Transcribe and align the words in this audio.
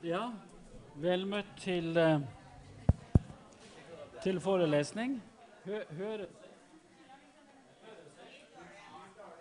Ja, 0.00 0.30
vel 0.96 1.26
møtt 1.28 1.48
til, 1.60 1.96
eh, 2.00 2.22
til 4.22 4.40
forelesning. 4.40 5.18
Hø 5.64 5.80
hør 5.98 6.22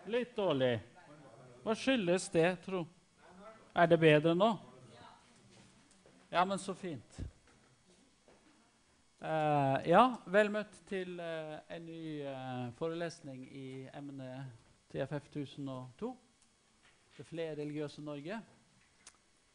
Litt 0.10 0.36
dårlig. 0.36 0.82
Hva 1.64 1.78
skyldes 1.78 2.28
det, 2.34 2.60
tro? 2.66 2.84
Er 3.74 3.88
det 3.88 4.00
bedre 4.00 4.36
nå? 4.36 4.52
Ja, 6.32 6.44
men 6.44 6.60
så 6.60 6.74
fint. 6.74 7.22
Uh, 9.22 9.80
ja, 9.88 10.04
vel 10.26 10.52
møtt 10.52 10.76
til 10.92 11.20
uh, 11.20 11.56
en 11.70 11.86
ny 11.86 12.04
uh, 12.26 12.68
forelesning 12.76 13.48
i 13.48 13.88
emnet 13.94 14.52
TFF 14.92 15.32
1002. 15.32 16.16
Det 17.18 17.26
flerreligiøse 17.32 18.02
Norge. 18.02 18.44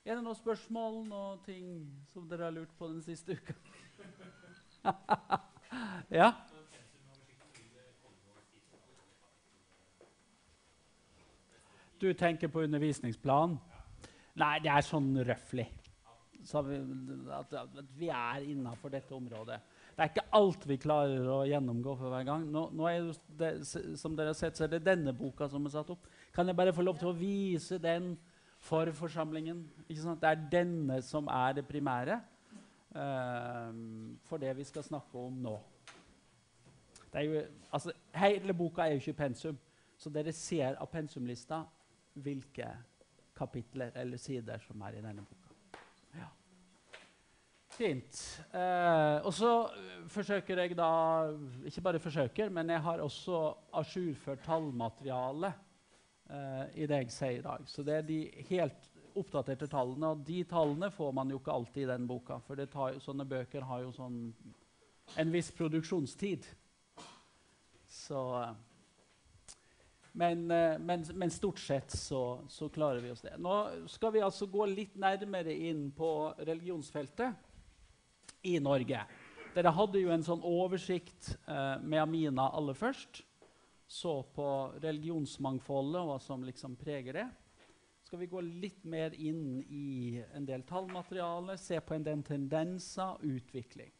Er 0.04 0.18
det 0.18 0.24
noen 0.26 0.36
spørsmål, 0.36 0.98
noen 1.08 1.38
ting 1.46 1.68
som 2.12 2.26
dere 2.28 2.44
har 2.44 2.52
lurt 2.52 2.72
på 2.76 2.90
den 2.90 2.98
siste 3.00 3.38
uka? 3.38 3.54
ja? 6.20 6.27
Du 11.96 12.10
tenker 12.12 12.52
på 12.52 12.66
undervisningsplan? 12.66 13.56
Nei, 14.36 14.58
det 14.60 14.74
er 14.74 14.84
sånn 14.84 15.08
røfflig. 15.24 15.70
Så 16.44 16.60
vi, 16.66 16.82
at, 17.32 17.56
at 17.56 17.96
vi 17.96 18.12
er 18.12 18.44
innafor 18.44 18.92
dette 18.92 19.16
området. 19.16 19.56
Det 19.94 20.05
er 20.05 20.12
ikke 20.12 20.27
alt 20.36 20.68
vi 20.68 20.77
klarer 20.84 21.32
å 21.32 21.41
gjennomgå 21.48 21.96
for 21.96 22.12
hver 22.12 22.28
gang. 22.28 22.44
Nå, 22.52 22.66
nå 22.77 22.91
er 22.91 23.08
det, 23.41 23.55
som 23.96 24.12
dere 24.12 24.34
har 24.34 24.36
sett, 24.36 24.60
så 24.60 24.66
er 24.66 24.74
det 24.74 24.84
denne 24.84 25.16
boka 25.16 25.48
som 25.48 25.64
er 25.64 25.72
satt 25.78 25.96
opp. 25.96 26.05
Kan 26.36 26.52
jeg 26.52 26.60
bare 26.60 26.77
få 26.77 26.84
lov 26.84 27.00
til 27.00 27.08
å 27.08 27.16
vise 27.16 27.80
den 27.80 28.12
for 28.64 28.91
forsamlingen? 28.96 29.64
Det 29.89 30.28
er 30.28 30.48
denne 30.52 31.00
som 31.05 31.28
er 31.28 31.58
det 31.58 31.66
primære 31.69 32.20
uh, 32.97 33.70
for 34.25 34.41
det 34.41 34.56
vi 34.56 34.64
skal 34.64 34.86
snakke 34.86 35.20
om 35.20 35.39
nå. 35.44 35.58
Jo, 37.14 37.44
altså, 37.70 37.92
hele 38.19 38.55
boka 38.55 38.83
er 38.83 38.97
jo 38.97 39.02
ikke 39.02 39.12
pensum, 39.20 39.58
så 39.98 40.11
dere 40.11 40.33
ser 40.34 40.74
av 40.83 40.89
pensumlista 40.91 41.61
hvilke 42.14 42.66
kapitler 43.36 43.94
eller 43.98 44.19
sider 44.19 44.58
som 44.67 44.83
er 44.83 44.98
i 44.98 45.02
denne 45.02 45.22
boka. 45.22 45.78
Ja. 46.19 46.27
Fint. 47.74 48.19
Eh, 48.55 49.19
og 49.27 49.30
så 49.34 49.52
forsøker 50.11 50.62
jeg 50.62 50.77
da 50.78 50.89
Ikke 51.67 51.83
bare 51.83 52.02
forsøker, 52.02 52.50
men 52.50 52.70
jeg 52.70 52.83
har 52.83 53.02
også 53.02 53.55
ajourført 53.74 54.42
tallmateriale 54.46 55.52
eh, 56.30 56.64
i 56.83 56.89
det 56.91 57.05
jeg 57.05 57.14
sier 57.14 57.39
i 57.39 57.44
dag. 57.44 57.64
Så 57.70 57.84
det 57.86 57.98
er 57.98 58.06
de 58.08 58.19
helt 58.50 58.91
oppdaterte 59.14 59.69
tallene. 59.70 60.12
Og 60.14 60.27
de 60.27 60.42
tallene 60.48 60.91
får 60.94 61.14
man 61.17 61.30
jo 61.30 61.41
ikke 61.41 61.55
alltid 61.55 61.86
i 61.86 61.91
den 61.92 62.06
boka, 62.11 62.41
for 62.47 62.61
tar, 62.70 63.00
sånne 63.03 63.27
bøker 63.28 63.67
har 63.69 63.84
jo 63.84 63.94
sånn 63.94 64.20
en 65.20 65.34
viss 65.34 65.50
produksjonstid. 65.55 66.47
Så 67.95 68.20
eh, 68.41 68.55
men, 70.17 70.50
eh, 70.50 70.78
men, 70.78 71.05
men, 71.14 71.30
stort 71.30 71.58
sett 71.58 71.91
så, 71.91 72.41
så, 72.48 72.69
klarer 72.69 73.00
vi 73.02 73.11
oss 73.11 73.25
det. 73.25 73.34
Nå 73.42 73.55
skal 73.91 74.12
vi 74.14 74.22
altså 74.22 74.47
gå 74.47 74.67
litt 74.70 74.95
nærmere 74.95 75.50
inn 75.50 75.89
på 75.97 76.34
religionsfeltet 76.39 77.34
i 78.47 78.61
Norge. 78.62 79.00
Dere 79.55 79.72
hadde 79.75 79.98
jo 79.98 80.12
en 80.14 80.22
sånn 80.27 80.45
oversikt 80.47 81.33
eh, 81.50 81.83
med 81.83 81.98
Amina 82.02 82.47
aller 82.55 82.78
først. 82.78 83.25
Så 83.86 84.22
på 84.34 84.46
religionsmangfoldet 84.82 86.00
og 86.00 86.12
hva 86.12 86.20
som 86.22 86.44
liksom 86.46 86.77
preger 86.80 87.20
det. 87.20 87.27
Skal 88.04 88.20
vi 88.20 88.30
gå 88.30 88.40
litt 88.44 88.84
mer 88.84 89.14
inn 89.16 89.60
i 89.64 90.22
en 90.36 90.46
del 90.46 90.64
tallmateriale, 90.68 91.56
se 91.60 91.80
på 91.80 91.96
en 91.96 92.05
del 92.05 92.22
tendenser, 92.24 93.16
og 93.16 93.36
utvikling. 93.38 93.92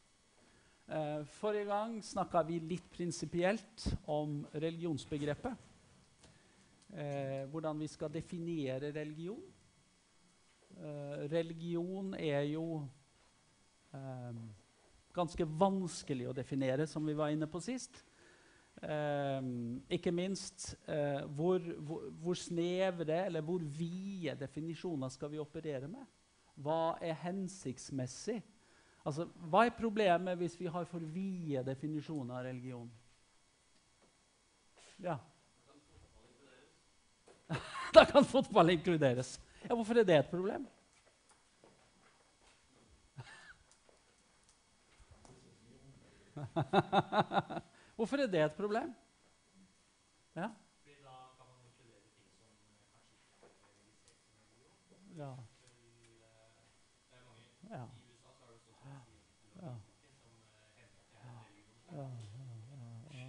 Eh, 0.85 1.21
forrige 1.39 1.69
gang 1.69 1.95
snakka 2.05 2.43
vi 2.45 2.59
litt 2.61 2.89
prinsipielt 2.93 3.87
om 4.13 4.43
religionsbegrepet 4.53 5.65
eh, 6.95 7.45
hvordan 7.51 7.79
vi 7.79 7.87
skal 7.87 8.13
definere 8.13 8.91
religion. 8.95 9.41
Eh, 10.77 11.25
religion 11.31 12.13
er 12.19 12.41
jo 12.41 12.87
eh, 13.93 14.41
ganske 15.15 15.47
vanskelig 15.47 16.29
å 16.29 16.35
definere, 16.35 16.87
som 16.87 17.05
vi 17.05 17.15
var 17.15 17.33
inne 17.33 17.47
på 17.47 17.61
sist. 17.63 18.03
Eh, 18.83 19.41
ikke 19.95 20.11
minst 20.11 20.73
eh, 20.87 21.21
hvor, 21.37 21.59
hvor, 21.59 22.09
hvor, 22.21 22.33
snevre 22.33 23.25
eller 23.25 23.41
hvor 23.41 23.59
vide 23.63 24.35
definisjoner 24.39 25.09
skal 25.09 25.31
vi 25.31 25.39
operere 25.39 25.87
med? 25.87 26.03
Hva 26.55 26.97
er 27.01 27.15
hensiktsmessig? 27.23 28.43
Altså, 29.05 29.27
hva 29.49 29.65
er 29.65 29.77
problemet 29.77 30.37
hvis 30.37 30.59
vi 30.59 30.65
har 30.71 30.85
for 30.89 30.99
vide 30.99 31.63
definisjoner 31.65 32.35
av 32.35 32.45
religion? 32.47 32.91
Ja. 35.03 35.17
da 37.95 38.05
kan 38.09 38.25
fotball 38.25 38.69
inkluderes. 38.75 39.39
Ja, 39.63 39.75
hvorfor 39.75 39.93
er 39.99 40.03
det 40.03 40.17
et 40.19 40.29
problem? 40.31 40.67
hvorfor 47.95 48.23
er 48.23 48.27
det 48.31 48.43
et 48.43 48.57
problem? 48.57 48.93
Ja. 50.35 50.49
Ja. 55.15 55.33
Ja. 57.71 57.85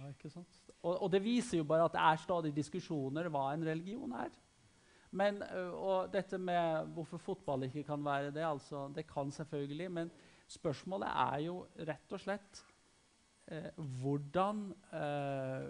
Ikke 0.07 0.29
sant? 0.31 0.59
Og, 0.81 1.01
og, 1.01 1.11
det 1.11 1.23
viser 1.23 1.61
jo 1.61 1.67
bare 1.67 1.87
at 1.87 1.95
det 1.95 2.03
er 2.03 2.19
stadig 2.21 2.51
diskusjoner 2.55 3.29
hva 3.31 3.49
en 3.53 3.65
religion 3.67 4.13
er. 4.19 4.31
Men, 5.17 5.39
og 5.73 6.11
dette 6.11 6.37
med 6.37 6.91
hvorfor 6.95 7.21
fotball 7.21 7.63
ikke 7.69 7.85
kan 7.87 8.03
være 8.03 8.33
det, 8.35 8.43
altså, 8.43 8.87
det 8.95 9.07
kan 9.07 9.31
selvfølgelig. 9.31 9.91
Men 9.91 10.11
spørsmålet 10.51 11.07
er 11.07 11.45
jo 11.47 11.61
rett 11.87 12.15
og 12.15 12.23
slett 12.23 12.63
eh, 13.47 13.69
hvordan 14.01 14.73
eh, 14.93 15.67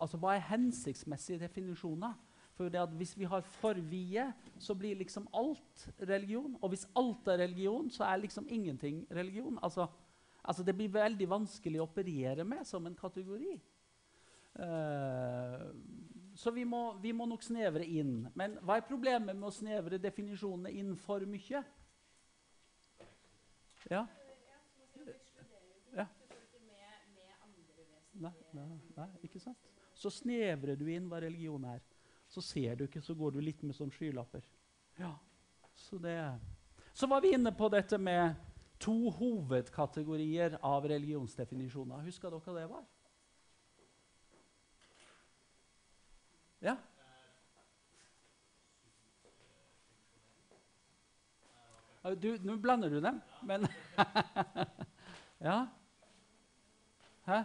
Altså 0.00 0.18
hva 0.18 0.32
er 0.34 0.48
hensiktsmessige 0.48 1.38
definisjoner? 1.38 2.14
For 2.56 2.86
Hvis 2.96 3.18
vi 3.18 3.24
har 3.24 3.40
for 3.40 3.74
vide, 3.74 4.32
så 4.58 4.74
blir 4.74 4.94
liksom 4.94 5.28
alt 5.34 5.88
religion. 6.00 6.56
Og 6.60 6.68
hvis 6.68 6.88
alt 6.96 7.28
er 7.28 7.38
religion, 7.38 7.90
så 7.90 8.04
er 8.04 8.16
liksom 8.16 8.46
ingenting 8.48 9.06
religion. 9.10 9.58
Altså, 9.62 9.86
Altså, 10.44 10.62
det 10.62 10.74
blir 10.74 10.90
veldig 10.90 11.28
vanskelig 11.30 11.78
å 11.78 11.86
operere 11.86 12.44
med 12.46 12.66
som 12.66 12.86
en 12.86 12.96
kategori. 12.98 13.54
Uh, 14.58 15.70
så 16.36 16.50
vi 16.50 16.64
må, 16.68 16.96
vi 17.02 17.12
må, 17.14 17.28
nok 17.30 17.44
snevre 17.46 17.86
inn. 17.86 18.26
Men 18.34 18.56
hva 18.64 18.80
er 18.80 18.88
problemet 18.88 19.36
med 19.36 19.46
å 19.48 19.54
snevre 19.54 20.00
definisjonene 20.02 20.72
inn 20.74 20.96
for 20.98 21.22
mye? 21.30 21.62
Ja. 23.90 24.02
Nei, 28.22 28.32
nei, 28.54 28.78
nei, 28.96 29.08
ikke 29.26 29.40
sant? 29.42 29.70
Så 29.98 30.10
snevrer 30.12 30.78
du 30.78 30.86
inn 30.92 31.08
hva 31.10 31.20
religion 31.22 31.64
er. 31.68 31.82
Så 32.30 32.40
ser 32.44 32.78
du 32.78 32.86
ikke, 32.86 33.02
så 33.04 33.16
går 33.18 33.34
du 33.34 33.42
litt 33.44 33.60
med 33.66 33.76
sånn 33.76 33.90
skylapper. 33.92 34.44
Ja, 35.00 35.12
så, 35.74 35.98
det. 35.98 36.16
så 36.94 37.08
var 37.10 37.24
vi 37.24 37.34
inne 37.34 37.52
på 37.56 37.68
dette 37.72 37.98
med 37.98 38.38
to 38.82 39.10
hovedkategorier 39.18 40.56
av 40.64 40.86
religionsdefinisjoner. 40.90 42.04
Husker 42.06 42.32
dere 42.32 42.40
hva 42.46 42.56
det 42.56 42.70
var? 42.70 42.88
Ja? 46.62 46.76
Du, 52.18 52.32
nå 52.42 52.56
blander 52.58 52.90
du 52.90 52.98
dem, 53.02 53.20
men 53.46 53.66
Ja? 55.42 55.66
Hæ? 57.26 57.42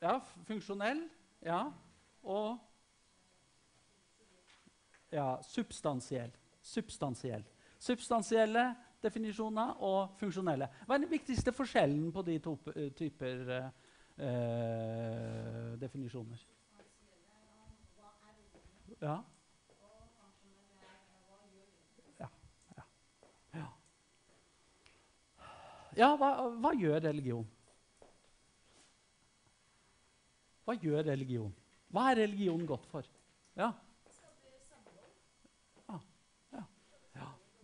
Ja, 0.00 0.20
funksjonell. 0.44 1.08
Ja. 1.44 1.72
Og 2.22 2.58
Ja, 5.12 5.42
substansiell. 5.42 6.30
Substansiell. 6.62 7.44
Substansielle 7.78 8.76
definisjoner 9.02 9.72
og 9.82 10.12
funksjonelle. 10.20 10.68
Hva 10.86 10.94
er 10.94 11.02
den 11.02 11.10
viktigste 11.10 11.52
forskjellen 11.52 12.12
på 12.12 12.22
de 12.22 12.38
to 12.38 12.54
typer 12.96 13.50
uh, 13.56 14.20
definisjoner? 15.80 16.46
Ja. 19.00 19.16
Ja. 22.20 22.28
Ja, 22.76 22.84
ja. 23.54 23.66
ja 25.96 26.16
hva, 26.16 26.34
hva 26.60 26.76
gjør 26.78 27.00
religion? 27.08 27.48
Hva 30.64 30.76
gjør 30.78 31.02
religion? 31.10 31.54
Hva 31.90 32.10
er 32.10 32.22
religion 32.22 32.66
godt 32.66 32.86
for? 32.86 33.06
Ja. 33.56 33.72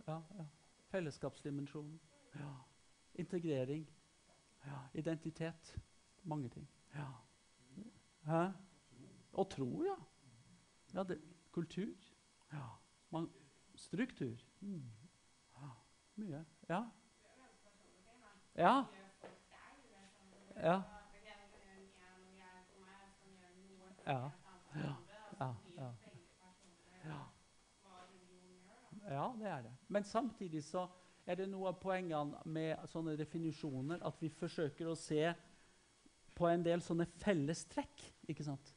ja, 0.07 0.21
ja. 0.37 0.45
Fellesskapsdimensjonen. 0.89 1.99
Ja. 2.35 2.53
Integrering. 3.15 3.89
Ja. 4.65 4.79
Identitet. 4.93 5.77
Mange 6.23 6.49
ting. 6.49 6.67
Ja. 6.95 7.07
Hæ? 8.25 8.51
Og 9.33 9.49
tro, 9.49 9.83
ja. 9.83 9.95
ja 10.93 11.03
det, 11.03 11.21
kultur. 11.51 11.95
Ja. 12.53 12.65
Man, 13.09 13.29
struktur. 13.75 14.35
Mm. 14.59 14.83
Ja. 15.55 15.69
Mye. 16.15 16.45
Ja. 16.69 16.83
Ja. 18.55 18.83
Ja. 20.55 20.81
Ja. 24.07 24.31
Ja. 24.75 24.93
Ja. 25.39 25.55
ja. 25.77 25.93
ja. 27.05 27.19
Ja, 29.07 29.33
det 29.39 29.47
er 29.47 29.61
det. 29.61 29.73
Men 29.87 30.03
samtidig 30.03 30.63
så 30.63 30.87
er 31.27 31.35
det 31.35 31.49
noe 31.51 31.71
av 31.71 31.79
poengene 31.81 32.39
med 32.47 32.87
sånne 32.91 33.17
definisjoner 33.19 34.03
at 34.07 34.19
vi 34.23 34.29
forsøker 34.31 34.87
å 34.87 34.95
se 34.99 35.31
på 36.37 36.47
en 36.47 36.63
del 36.63 36.83
sånne 36.83 37.07
fellestrekk. 37.19 38.03
ikke 38.27 38.45
sant? 38.47 38.73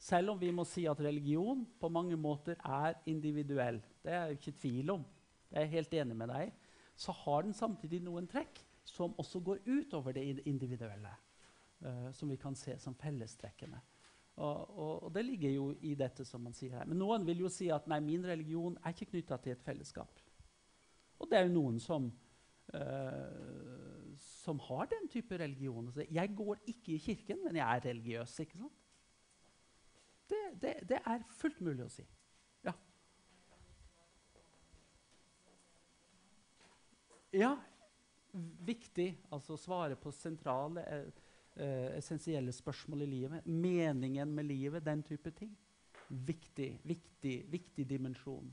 Selv 0.00 0.34
om 0.34 0.40
vi 0.40 0.50
må 0.52 0.66
si 0.68 0.84
at 0.90 1.00
religion 1.00 1.64
på 1.80 1.88
mange 1.88 2.16
måter 2.20 2.58
er 2.60 2.98
individuell. 3.08 3.80
Det 4.04 4.12
er 4.12 4.26
jeg 4.26 4.40
ikke 4.40 4.58
tvil 4.60 4.94
om. 4.98 5.04
Det 5.48 5.56
er 5.56 5.66
jeg 5.66 5.76
helt 5.76 5.94
enig 5.94 6.16
med 6.18 6.28
deg 6.32 6.52
Så 6.96 7.12
har 7.12 7.42
den 7.42 7.54
samtidig 7.54 8.00
noen 8.02 8.26
trekk 8.26 8.58
som 8.84 9.14
også 9.18 9.40
går 9.40 9.62
utover 9.66 10.12
det 10.12 10.42
individuelle. 10.44 11.10
Uh, 11.84 12.12
som 12.12 12.28
vi 12.30 12.36
kan 12.36 12.54
se 12.54 12.76
som 12.78 12.94
fellestrekkene. 12.94 13.80
Og, 14.34 14.78
og, 15.04 15.14
det 15.14 15.22
ligger 15.24 15.50
jo 15.54 15.66
i 15.86 15.94
dette 15.94 16.24
som 16.26 16.42
man 16.42 16.54
sier 16.56 16.74
her. 16.74 16.88
Men 16.90 16.98
noen 16.98 17.26
vil 17.26 17.44
jo 17.44 17.50
si 17.52 17.68
at 17.70 17.86
nei, 17.90 18.00
min 18.02 18.24
religion 18.26 18.74
er 18.82 18.94
ikke 18.94 19.12
knytta 19.12 19.38
til 19.42 19.54
et 19.54 19.62
fellesskap. 19.62 20.22
Og 21.22 21.30
det 21.30 21.38
er 21.38 21.46
jo 21.46 21.54
noen 21.54 21.78
som, 21.82 22.08
uh, 22.74 24.08
som 24.18 24.58
har 24.66 24.90
den 24.90 25.06
type 25.12 25.38
religion. 25.38 25.86
Altså, 25.86 26.06
jeg 26.10 26.34
går 26.36 26.64
ikke 26.74 26.96
i 26.96 27.02
kirken, 27.04 27.44
men 27.44 27.60
jeg 27.60 27.68
er 27.68 27.86
religiøs. 27.86 28.38
ikke 28.42 28.58
sant? 28.58 28.80
Det, 30.30 30.42
det, 30.62 30.74
det 30.88 30.98
er 31.06 31.22
fullt 31.38 31.60
mulig 31.62 31.84
å 31.84 31.92
si. 31.92 32.02
Ja. 32.66 32.74
Ja, 37.34 37.52
viktig. 38.66 39.12
Altså 39.30 39.58
svare 39.60 39.98
på 40.00 40.10
sentrale 40.14 40.82
eh, 40.90 41.23
uh, 41.60 41.96
essensielle 41.96 42.52
spørsmål 42.52 43.02
i 43.02 43.06
livet. 43.06 43.46
Meningen 43.46 44.34
med 44.34 44.44
livet, 44.44 44.84
den 44.84 45.02
type 45.02 45.30
ting. 45.30 45.54
Viktig, 46.08 46.80
viktig, 46.84 47.36
viktig 47.50 47.88
dimensjon 47.90 48.52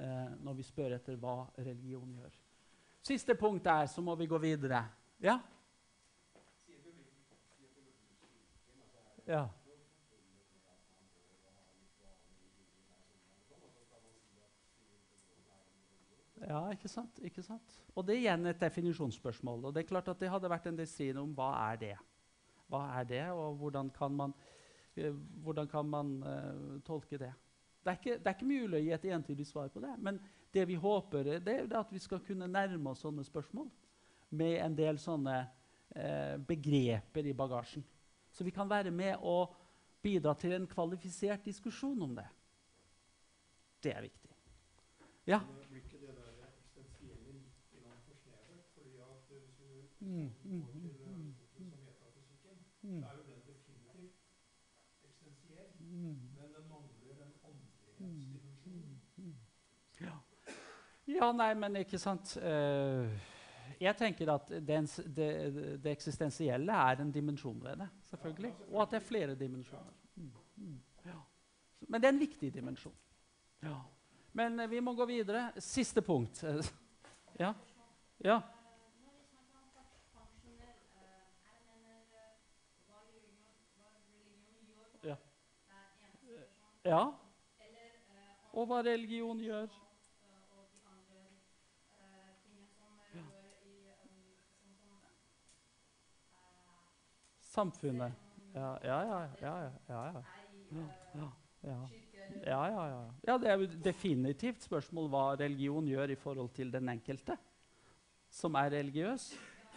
uh, 0.00 0.30
når 0.44 0.60
vi 0.60 0.66
spør 0.66 0.96
etter 0.98 1.18
hva 1.20 1.42
religion 1.58 2.14
gjør. 2.20 2.38
Siste 3.04 3.34
punkt 3.36 3.66
er, 3.66 3.86
så 3.86 4.00
må 4.00 4.14
vi 4.16 4.26
gå 4.26 4.38
videre. 4.40 4.84
Ja? 5.20 5.38
Ja. 9.26 9.44
Ja, 16.44 16.70
ikke 16.70 16.88
sant? 16.88 17.18
ikke 17.24 17.42
sant? 17.42 17.76
Og 17.96 18.04
det 18.04 18.18
er 18.18 18.20
igjen 18.20 18.50
et 18.50 18.60
definisjonsspørsmål. 18.60 19.64
Og 19.64 19.74
det 19.74 19.84
er 19.84 19.88
klart 19.88 20.10
at 20.12 20.20
det 20.20 20.28
hadde 20.28 20.50
vært 20.52 20.66
en 20.68 20.76
disiplin 20.76 21.22
om 21.22 21.32
hva 21.36 21.54
er 21.70 21.80
det 21.80 21.94
hva 22.70 22.84
er 22.98 23.08
det, 23.08 23.24
og 23.30 23.58
hvordan 23.60 23.90
kan 23.94 24.14
man, 24.16 24.34
uh, 24.98 25.16
hvordan 25.44 25.68
kan 25.70 25.88
man 25.90 26.14
uh, 26.22 26.76
tolke 26.86 27.18
det? 27.20 27.32
Det 27.84 27.92
er, 27.92 27.98
ikke, 27.98 28.18
det 28.18 28.26
er, 28.26 28.36
ikke, 28.36 28.48
mulig 28.48 28.78
å 28.78 28.84
gi 28.84 28.92
et 28.96 29.10
entydig 29.12 29.46
svar 29.46 29.68
på 29.68 29.82
det. 29.84 29.92
Men 30.00 30.20
det 30.54 30.64
vi 30.70 30.78
håper, 30.80 31.34
det 31.44 31.56
er 31.58 31.74
at 31.76 31.92
vi 31.92 32.00
skal 32.00 32.22
kunne 32.24 32.48
nærme 32.48 32.94
oss 32.94 33.02
sånne 33.04 33.24
spørsmål 33.26 33.68
med 34.34 34.56
en 34.64 34.78
del 34.78 34.98
sånne 35.02 35.34
uh, 35.44 36.36
begreper 36.48 37.28
i 37.28 37.36
bagasjen. 37.36 37.84
Så 38.32 38.46
vi 38.46 38.54
kan 38.54 38.70
være 38.70 38.90
med 38.90 39.20
og 39.20 39.52
bidra 40.02 40.34
til 40.34 40.56
en 40.56 40.66
kvalifisert 40.66 41.44
diskusjon 41.44 42.00
om 42.02 42.16
det. 42.16 42.26
Det 43.84 43.92
er 43.92 44.02
viktig. 44.08 44.32
Ja? 45.28 45.40
Mm, 50.00 50.30
mm, 50.44 50.64
mm. 50.74 51.34
Mm. 52.82 53.00
Så 53.00 53.08
er 53.08 53.16
jo 53.16 53.22
den 53.22 53.40
definitivt 53.46 54.16
eksistensiell, 55.04 55.70
mm. 55.80 56.18
men 56.36 56.52
den 56.56 56.68
mangler 56.68 57.14
den 57.22 57.32
åndelighetsdimensjonen. 57.42 59.00
Mm. 59.16 59.24
mm. 59.24 59.34
Ja. 60.00 60.18
Ja, 61.14 61.30
nei, 61.36 61.50
men 61.58 61.80
ikke 61.82 61.98
sant 62.00 62.34
uh, 62.42 63.06
Jeg 63.80 63.96
tenker 63.98 64.32
at 64.34 64.48
det, 64.50 64.80
det, 65.16 65.28
det, 65.82 65.92
eksistensielle 65.92 66.72
er 66.72 67.02
en 67.02 67.12
dimensjon 67.12 67.60
ved 67.62 67.84
det. 67.84 67.88
selvfølgelig. 68.10 68.52
Og 68.72 68.82
at 68.82 68.94
det 68.94 69.00
er 69.00 69.06
flere 69.06 69.34
dimensjoner. 69.34 69.94
Mm. 70.16 70.32
mm. 70.56 70.80
Men 71.88 72.00
det 72.00 72.08
er 72.08 72.14
en 72.14 72.20
viktig 72.22 72.48
dimensjon. 72.54 72.94
Ja. 73.62 73.76
Men 74.32 74.60
uh, 74.60 74.70
vi 74.70 74.80
må 74.80 74.94
gå 74.94 75.06
videre. 75.06 75.50
Siste 75.58 76.02
punkt. 76.02 76.44
ja. 77.42 77.52
ja. 78.24 78.40
Ja. 86.84 87.04
Og 88.52 88.66
hva 88.68 88.82
religion 88.84 89.38
gjør. 89.40 89.70
Samfunnet. 97.54 98.12
Ja, 98.54 98.74
ja, 98.84 99.00
ja. 99.02 99.20
ja, 99.42 99.54
ja, 99.62 99.70
ja. 99.88 100.22
ja, 101.14 101.30
ja. 101.62 101.78
Ja, 102.44 102.66
ja, 102.66 102.86
ja. 102.88 103.00
ja, 103.26 103.38
Det 103.38 103.50
er 103.50 103.58
jo 103.60 103.66
definitivt 103.84 104.62
spørsmål 104.62 105.08
hva 105.12 105.24
religion 105.38 105.86
gjør 105.86 106.14
i 106.14 106.16
forhold 106.18 106.48
til 106.56 106.72
den 106.72 106.88
enkelte 106.88 107.36
som 108.34 108.54
er 108.54 108.72
religiøs. 108.74 109.32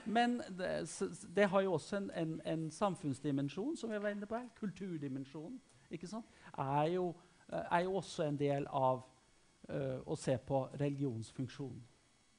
Men 0.06 0.42
det, 0.58 0.88
det 1.36 1.50
har 1.50 1.62
jo 1.62 1.74
også 1.74 1.98
en, 1.98 2.12
en, 2.16 2.42
en 2.46 2.72
samfunnsdimensjon, 2.72 3.78
som 3.78 3.92
vi 3.92 4.02
var 4.02 4.10
inne 4.16 4.26
på 4.26 4.36
her. 4.36 4.48
Kulturdimensjonen 4.60 5.60
ikke 5.92 6.08
sant? 6.08 6.26
Er, 6.58 6.84
jo, 6.84 7.16
eh, 7.54 7.66
er 7.72 7.80
jo 7.80 7.96
også 7.96 8.24
en 8.24 8.40
del 8.40 8.68
av 8.70 9.04
uh, 9.70 10.00
å 10.06 10.16
se 10.16 10.38
på 10.38 10.64
religionsfunksjonen. 10.80 11.84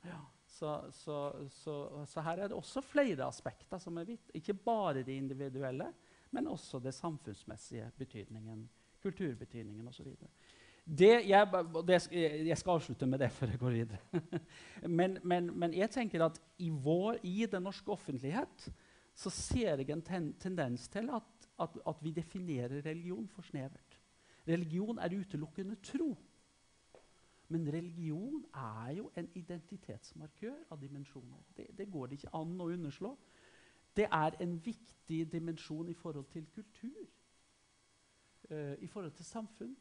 Ja. 0.04 0.18
Så, 0.58 0.72
så, 0.90 1.16
så, 1.60 1.74
så, 2.10 2.22
her 2.26 2.42
er 2.42 2.50
det 2.50 2.56
også 2.56 2.82
flere 2.82 3.26
aspekter 3.28 3.78
som 3.78 3.98
er 4.00 4.08
vidt. 4.08 4.32
Ikke 4.34 4.54
bare 4.54 5.04
de 5.06 5.14
individuelle, 5.14 5.92
men 6.34 6.50
også 6.50 6.80
det 6.82 6.94
samfunnsmessige 6.96 7.90
betydningen, 7.98 8.66
kulturbetydningen 9.02 9.88
osv. 9.88 10.10
Jeg, 10.98 11.48
det, 11.86 11.98
jeg 12.48 12.58
skal 12.58 12.78
avslutte 12.78 13.06
med 13.06 13.20
det 13.20 13.30
før 13.36 13.52
jeg 13.52 13.60
går 13.60 13.76
videre. 13.76 14.20
men, 14.98 15.18
men, 15.22 15.50
men, 15.52 15.74
jeg 15.76 15.90
tenker 15.94 16.24
at 16.24 16.40
i, 16.58 16.70
vår, 16.72 17.20
i 17.22 17.46
den 17.46 17.68
norske 17.68 17.92
offentlighet 17.92 18.70
så 19.18 19.30
ser 19.30 19.82
jeg 19.82 19.90
en 19.90 20.02
ten, 20.02 20.32
tendens 20.40 20.88
til 20.88 21.10
at 21.12 21.38
at, 21.62 21.78
at 21.86 22.02
vi 22.02 22.10
definerer 22.14 22.82
religion 22.86 23.28
for 23.28 23.42
snevert. 23.42 23.98
Religion 24.48 24.98
er 24.98 25.18
utelukkende 25.18 25.76
tro. 25.82 26.12
Men 27.48 27.72
religion 27.72 28.44
er 28.54 28.92
jo 28.98 29.10
en 29.16 29.28
identitetsmarkør 29.34 30.56
av 30.70 30.80
dimensjoner. 30.80 31.44
Det, 31.56 31.66
det, 31.78 31.90
går 31.90 32.06
det 32.06 32.18
ikke 32.18 32.34
an 32.36 32.60
å 32.60 32.68
underslå. 32.68 33.14
Det 33.96 34.04
er 34.12 34.36
en 34.44 34.58
viktig 34.64 35.20
dimensjon 35.32 35.88
i 35.88 35.96
forhold 35.96 36.28
til 36.32 36.46
kultur, 36.54 37.06
uh, 38.50 38.74
i 38.78 38.86
forhold 38.86 39.16
til 39.16 39.24
samfunn. 39.24 39.76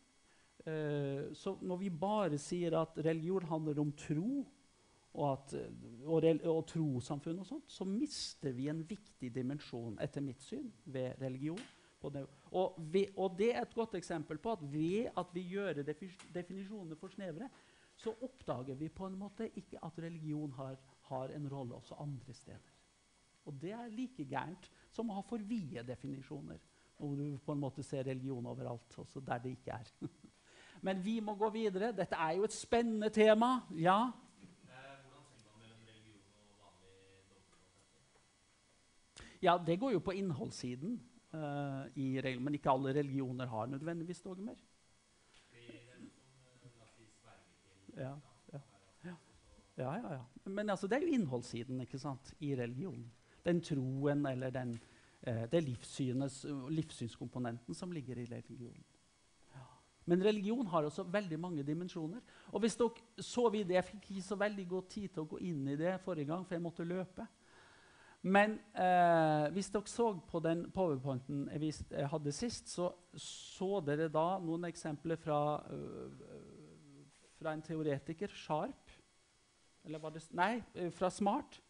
Uh, 0.68 1.34
så 1.36 1.58
når 1.62 1.84
vi 1.84 1.90
bare 1.90 2.40
sier 2.42 2.80
at 2.80 2.98
religion 3.06 3.44
handler 3.52 3.84
om 3.84 3.92
tro, 3.92 4.46
og, 5.18 5.32
at, 5.32 5.54
og, 6.06 6.26
og 6.46 6.66
trossamfunn 6.70 7.40
og 7.42 7.46
sånt, 7.50 7.72
så 7.72 7.86
mister 7.90 8.54
vi 8.54 8.68
en 8.70 8.84
viktig 8.90 9.32
dimensjon, 9.36 9.98
etter 10.02 10.22
mitt 10.22 10.44
syn, 10.46 10.70
ved 10.86 11.18
religion. 11.22 11.60
Og, 12.51 12.77
vi, 12.94 13.08
og, 13.18 13.36
det 13.39 13.50
er 13.56 13.62
et 13.62 13.75
godt 13.75 13.96
eksempel 14.00 14.39
på 14.39 14.54
at 14.56 14.63
ved 14.72 15.10
at 15.18 15.34
vi 15.34 15.44
gjør 15.51 15.82
definisjonene 15.84 16.96
for 16.96 17.12
snevre, 17.12 17.50
så 17.98 18.13
oppdager 18.22 18.77
vi 18.77 18.89
på 18.94 19.08
en 19.08 19.18
måte 19.18 19.50
ikke 19.58 19.82
at 19.84 20.00
religion 20.00 20.51
har, 20.54 20.77
har 21.10 21.34
en 21.34 21.48
rolle 21.51 21.75
også 21.75 21.98
andre 22.00 22.34
steder. 22.34 22.74
Og 23.46 23.56
det 23.62 23.72
er 23.72 23.89
like 23.89 24.25
gærent 24.27 24.70
som 24.92 25.10
å 25.10 25.18
ha 25.18 25.24
for 25.25 25.42
vide 25.44 25.84
definisjoner. 25.88 26.60
Hvor 26.98 27.13
du 27.16 27.38
på 27.46 27.54
en 27.54 27.62
måte 27.62 27.84
ser 27.86 28.08
religion 28.08 28.46
overalt, 28.50 28.98
også 28.98 29.22
der 29.22 29.42
det 29.44 29.58
ikke 29.58 29.72
er. 29.72 29.92
Men 30.86 31.01
vi 31.04 31.20
må 31.20 31.36
gå 31.36 31.50
videre. 31.50 31.92
Dette 31.96 32.16
er 32.16 32.38
jo 32.38 32.46
et 32.46 32.54
spennende 32.54 33.10
tema. 33.13 33.60
Ja? 33.77 34.12
Ja, 39.42 39.58
det 39.68 39.80
går 39.80 39.92
jo 39.92 40.00
på 40.00 40.16
innholdssiden. 40.18 40.98
Uh, 41.34 41.84
i 42.00 42.22
regel, 42.24 42.41
men 42.41 42.53
ikke 42.55 42.72
alle 42.72 42.93
religioner 42.96 43.46
har 43.51 43.65
nødvendigvis 43.67 44.22
dogmer. 44.24 44.55
Ja, 47.98 48.13
ja, 48.53 48.60
ja. 49.03 49.15
Ja, 49.77 50.13
ja. 50.13 50.22
Men 50.46 50.69
altså, 50.69 50.88
det 50.88 50.96
er 50.96 51.01
jo 51.01 51.07
innholdssiden 51.17 51.81
ikke 51.81 52.00
sant? 52.00 52.34
i 52.39 52.55
religion. 52.55 53.12
Den 53.46 53.62
troen 53.62 54.25
eller 54.25 54.50
den, 54.50 54.79
uh, 55.27 55.51
det 55.51 55.63
livssynskomponenten 55.63 57.75
som 57.75 57.91
ligger 57.91 58.17
i 58.17 58.25
religion. 58.25 58.84
Men 60.07 60.24
religion 60.24 60.67
har 60.67 60.86
også 60.88 61.03
veldig 61.03 61.39
mange 61.39 61.63
dimensjoner. 61.63 62.19
Og 62.51 62.60
hvis 62.63 62.75
dere 62.79 63.24
så 63.24 63.50
vidt, 63.50 63.69
Jeg 63.69 63.84
fikk 63.84 64.12
ikke 64.12 64.22
så 64.22 64.36
veldig 64.36 64.67
god 64.67 64.84
tid 64.89 65.10
til 65.10 65.22
å 65.22 65.27
gå 65.27 65.38
inn 65.38 65.67
i 65.67 65.75
det 65.75 66.01
forrige 66.01 66.25
gang, 66.25 66.48
for 66.48 66.55
jeg 66.55 66.62
måtte 66.62 66.88
løpe. 66.88 67.27
Men 68.22 68.58
eh, 68.74 69.52
hvis 69.54 69.70
dere 69.72 69.88
så 69.88 70.08
på 70.28 70.40
den 70.44 70.66
powerpointen 70.74 71.46
jeg, 71.52 71.62
viste, 71.62 71.96
jeg 71.96 72.10
hadde 72.12 72.34
sist, 72.36 72.72
så 72.74 72.90
så 73.22 73.78
dere 73.86 74.10
da 74.12 74.40
noen 74.44 74.66
eksempler 74.68 75.20
fra, 75.22 75.40
øh, 75.72 77.06
fra 77.38 77.54
en 77.54 77.62
teoretiker, 77.62 78.34
Sharp. 78.34 78.92
Eller 79.86 80.02
var 80.02 80.12
det 80.16 80.26
Nei, 80.36 80.64
øh, 80.76 80.92
fra 80.92 81.10
Smart. 81.10 81.62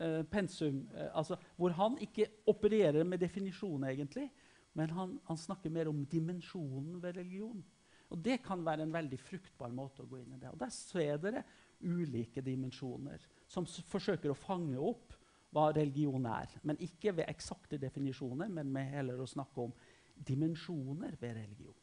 Eh, 0.00 0.22
pensum, 0.24 0.88
Eh, 0.94 1.10
altså, 1.12 1.36
hvor 1.56 1.70
han 1.70 1.98
ikke 2.00 2.26
opererer 2.46 3.04
med 3.04 3.18
definisjon, 3.18 3.84
egentlig, 3.84 4.30
men 4.74 4.90
han, 4.90 5.20
han, 5.24 5.36
snakker 5.36 5.70
mer 5.70 5.88
om 5.88 6.06
dimensjonen 6.06 7.02
ved 7.02 7.16
religion. 7.16 7.64
Og 8.10 8.24
Det 8.24 8.42
kan 8.42 8.64
være 8.64 8.82
en 8.82 8.92
veldig 8.92 9.18
fruktbar 9.20 9.72
måte 9.72 10.02
å 10.02 10.06
gå 10.06 10.16
inn 10.16 10.32
i 10.32 10.38
det. 10.40 10.48
Og 10.48 10.58
Der 10.60 10.68
ser 10.68 11.16
dere 11.16 11.44
ulike 11.80 12.40
dimensjoner 12.40 13.20
som 13.48 13.66
forsøker 13.66 14.30
å 14.30 14.38
fange 14.38 14.78
opp 14.78 15.12
hva 15.52 15.68
religion 15.76 16.26
er. 16.26 16.52
Men 16.62 16.80
ikke 16.82 17.14
ved 17.16 17.28
eksakte 17.30 17.78
definisjoner, 17.80 18.48
men 18.48 18.72
med 18.72 18.94
heller 18.94 19.20
å 19.20 19.28
snakke 19.28 19.66
om 19.66 19.74
dimensjoner 20.16 21.16
ved 21.20 21.36
religion. 21.36 21.76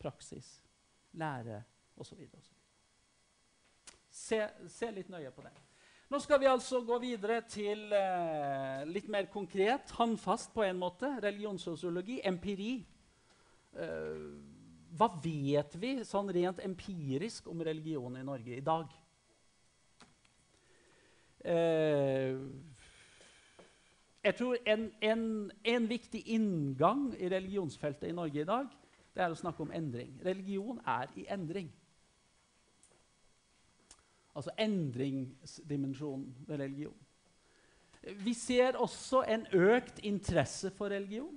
Praksis, 0.00 0.60
lære 1.18 1.62
osv. 2.00 2.22
Se, 4.10 4.40
se 4.70 4.92
litt 4.94 5.10
nøye 5.12 5.32
på 5.34 5.44
det. 5.44 5.52
Nå 6.10 6.18
skal 6.18 6.40
vi 6.42 6.48
altså 6.50 6.80
gå 6.82 6.96
videre 6.98 7.36
til 7.46 7.92
eh, 7.94 8.80
litt 8.90 9.06
mer 9.12 9.28
konkret, 9.30 9.92
håndfast 9.94 10.50
på 10.54 10.64
en 10.66 10.80
måte. 10.80 11.12
Religionssosiologi, 11.22 12.18
empiri. 12.26 12.72
Eh, 13.78 14.24
hva 14.98 15.06
vet 15.22 15.76
vi 15.78 15.92
sånn 16.06 16.32
rent 16.34 16.58
empirisk 16.66 17.46
om 17.52 17.62
religion 17.62 18.18
i 18.18 18.24
Norge 18.26 18.56
i 18.58 18.64
dag? 18.66 18.90
Eh, 21.46 22.34
jeg 24.24 24.36
tror 24.36 24.56
en, 24.66 24.90
en, 25.00 25.52
en, 25.64 25.88
viktig 25.88 26.22
inngang 26.28 27.14
i 27.18 27.28
religionsfeltet 27.28 28.08
i 28.08 28.12
Norge 28.12 28.40
i 28.40 28.48
dag 28.48 28.66
det 29.14 29.22
er 29.24 29.32
å 29.32 29.38
snakke 29.38 29.64
om 29.64 29.72
endring. 29.74 30.12
Religion 30.24 30.78
er 30.86 31.10
i 31.18 31.24
endring. 31.32 31.70
Altså 34.36 34.52
endringsdimensjonen 34.58 36.28
ved 36.46 36.60
religion. 36.60 36.98
Vi 38.24 38.34
ser 38.34 38.78
også 38.80 39.24
en 39.28 39.46
økt 39.52 39.98
interesse 40.06 40.70
for 40.70 40.92
religion. 40.92 41.34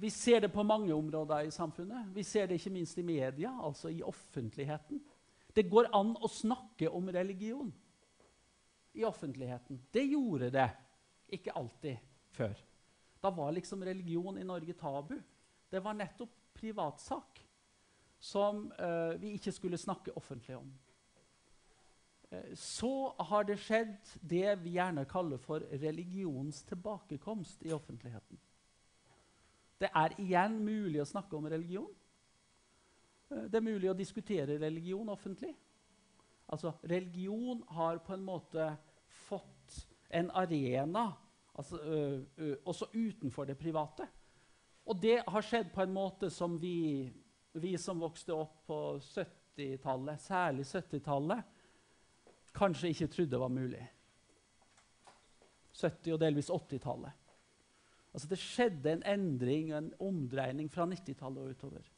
Vi 0.00 0.10
ser 0.10 0.40
det 0.40 0.52
på 0.52 0.62
mange 0.62 0.94
områder 0.94 1.46
i 1.46 1.52
samfunnet. 1.54 2.08
Vi 2.14 2.22
ser 2.22 2.46
det 2.46 2.58
ikke 2.58 2.74
minst 2.74 2.98
i 2.98 3.02
media, 3.06 3.52
altså 3.62 3.88
i 3.88 4.02
offentligheten. 4.02 5.02
Det 5.54 5.68
går 5.70 5.90
an 5.94 6.16
å 6.16 6.30
snakke 6.32 6.90
om 6.90 7.12
religion 7.12 7.70
i 8.92 9.04
offentligheten. 9.04 9.80
Det 9.90 10.04
gjorde 10.04 10.50
det 10.50 10.68
ikke 11.28 11.52
alltid 11.52 11.96
før. 12.30 12.56
Da 13.20 13.30
var 13.30 13.52
liksom 13.52 13.84
religion 13.84 14.38
i 14.38 14.46
Norge 14.46 14.72
tabu. 14.72 15.18
Det 15.70 15.80
var 15.80 15.94
nettopp 15.94 16.34
privatsak 16.54 17.40
som 18.18 18.72
uh, 18.80 19.14
vi 19.20 19.34
ikke 19.36 19.52
skulle 19.52 19.78
snakke 19.78 20.14
offentlig 20.16 20.56
om. 20.56 20.70
Uh, 22.32 22.54
så 22.54 23.14
har 23.30 23.46
det 23.46 23.58
skjedd 23.62 24.12
det 24.20 24.56
vi 24.62 24.76
gjerne 24.78 25.06
kaller 25.10 25.38
for 25.42 25.62
religionens 25.82 26.62
tilbakekomst 26.66 27.62
i 27.66 27.72
offentligheten. 27.72 28.40
Det 29.78 29.90
er 29.94 30.16
igjen 30.18 30.58
mulig 30.64 31.02
å 31.02 31.06
snakke 31.06 31.38
om 31.38 31.46
religion. 31.50 31.90
Uh, 33.30 33.46
det 33.46 33.60
er 33.60 33.68
mulig 33.70 33.90
å 33.90 33.98
diskutere 33.98 34.58
religion 34.58 35.14
offentlig. 35.14 35.54
Altså, 36.48 36.72
religion 36.82 37.62
har 37.76 38.00
på 38.04 38.14
en 38.16 38.24
måte 38.24 38.70
fått 39.28 39.78
en 40.08 40.30
arena 40.30 41.10
altså, 41.52 41.80
også 42.64 42.88
utenfor 42.94 43.48
det 43.48 43.58
private. 43.60 44.06
Og 44.88 44.96
det 45.02 45.18
har 45.28 45.44
skjedd 45.44 45.68
på 45.74 45.84
en 45.84 45.92
måte 45.92 46.30
som 46.32 46.56
vi 46.60 47.10
vi 47.52 47.78
som 47.78 48.00
vokste 48.00 48.34
opp 48.34 48.66
på 48.66 48.80
70-tallet, 49.02 50.20
særlig 50.20 50.66
70-tallet, 50.66 51.44
kanskje 52.54 52.92
ikke 52.92 53.10
trodde 53.12 53.40
var 53.40 53.52
mulig. 53.52 53.84
70- 55.74 56.14
og 56.14 56.20
delvis 56.20 56.50
80-tallet. 56.50 57.24
Altså 58.12 58.28
Det 58.28 58.40
skjedde 58.40 58.92
en 58.92 59.04
endring, 59.06 59.70
en 59.72 59.92
omdreining 60.02 60.70
fra 60.72 60.86
90-tallet 60.88 61.42
og 61.44 61.54
utover. 61.54 61.90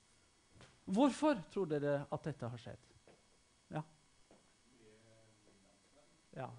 Hvorfor 0.90 1.38
tror 1.52 1.68
dere 1.70 2.00
at 2.10 2.24
dette 2.26 2.48
har 2.50 2.60
skjedd? 2.60 2.86
Ja. 3.70 3.82
Ja. 6.36 6.50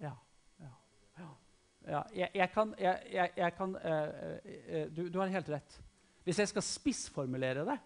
Ja. 0.00 0.12
ja. 0.60 0.72
ja. 1.86 2.02
Jeg, 2.14 2.30
jeg, 2.34 2.50
kan, 2.52 2.74
jeg, 2.78 3.32
jeg 3.36 3.54
kan 3.56 3.76
uh, 3.76 4.86
du, 4.96 5.08
du 5.08 5.18
har 5.18 5.32
helt 5.32 5.50
rett. 5.52 5.80
Hvis 6.24 6.38
jeg 6.40 6.48
skal 6.48 6.64
spissformulere 6.64 7.66
det 7.68 7.80